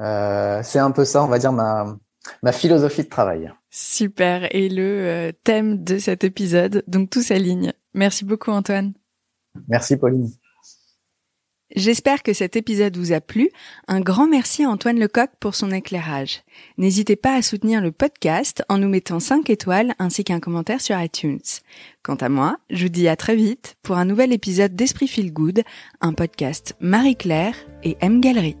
Euh, 0.00 0.60
c'est 0.62 0.78
un 0.78 0.90
peu 0.90 1.06
ça, 1.06 1.24
on 1.24 1.28
va 1.28 1.38
dire, 1.38 1.52
ma, 1.52 1.96
ma 2.42 2.52
philosophie 2.52 3.04
de 3.04 3.08
travail. 3.08 3.52
Super. 3.70 4.54
Et 4.54 4.68
le 4.68 4.82
euh, 4.82 5.32
thème 5.44 5.84
de 5.84 5.98
cet 5.98 6.24
épisode, 6.24 6.82
donc 6.86 7.10
tout 7.10 7.22
s'aligne. 7.22 7.72
Merci 7.94 8.24
beaucoup, 8.24 8.50
Antoine. 8.50 8.92
Merci, 9.68 9.96
Pauline. 9.96 10.30
J'espère 11.74 12.22
que 12.22 12.32
cet 12.32 12.54
épisode 12.54 12.96
vous 12.96 13.12
a 13.12 13.20
plu. 13.20 13.50
Un 13.88 14.00
grand 14.00 14.28
merci 14.28 14.64
à 14.64 14.70
Antoine 14.70 15.00
Lecoq 15.00 15.30
pour 15.40 15.56
son 15.56 15.72
éclairage. 15.72 16.42
N'hésitez 16.78 17.16
pas 17.16 17.34
à 17.34 17.42
soutenir 17.42 17.80
le 17.80 17.90
podcast 17.90 18.62
en 18.68 18.78
nous 18.78 18.88
mettant 18.88 19.18
5 19.18 19.50
étoiles 19.50 19.94
ainsi 19.98 20.22
qu'un 20.22 20.38
commentaire 20.38 20.80
sur 20.80 21.00
iTunes. 21.00 21.40
Quant 22.04 22.14
à 22.14 22.28
moi, 22.28 22.58
je 22.70 22.84
vous 22.84 22.88
dis 22.88 23.08
à 23.08 23.16
très 23.16 23.34
vite 23.34 23.76
pour 23.82 23.96
un 23.96 24.04
nouvel 24.04 24.32
épisode 24.32 24.76
d'Esprit 24.76 25.08
Feel 25.08 25.32
Good, 25.32 25.62
un 26.00 26.12
podcast 26.12 26.76
Marie-Claire 26.80 27.56
et 27.82 27.96
M 28.00 28.20
Galerie. 28.20 28.56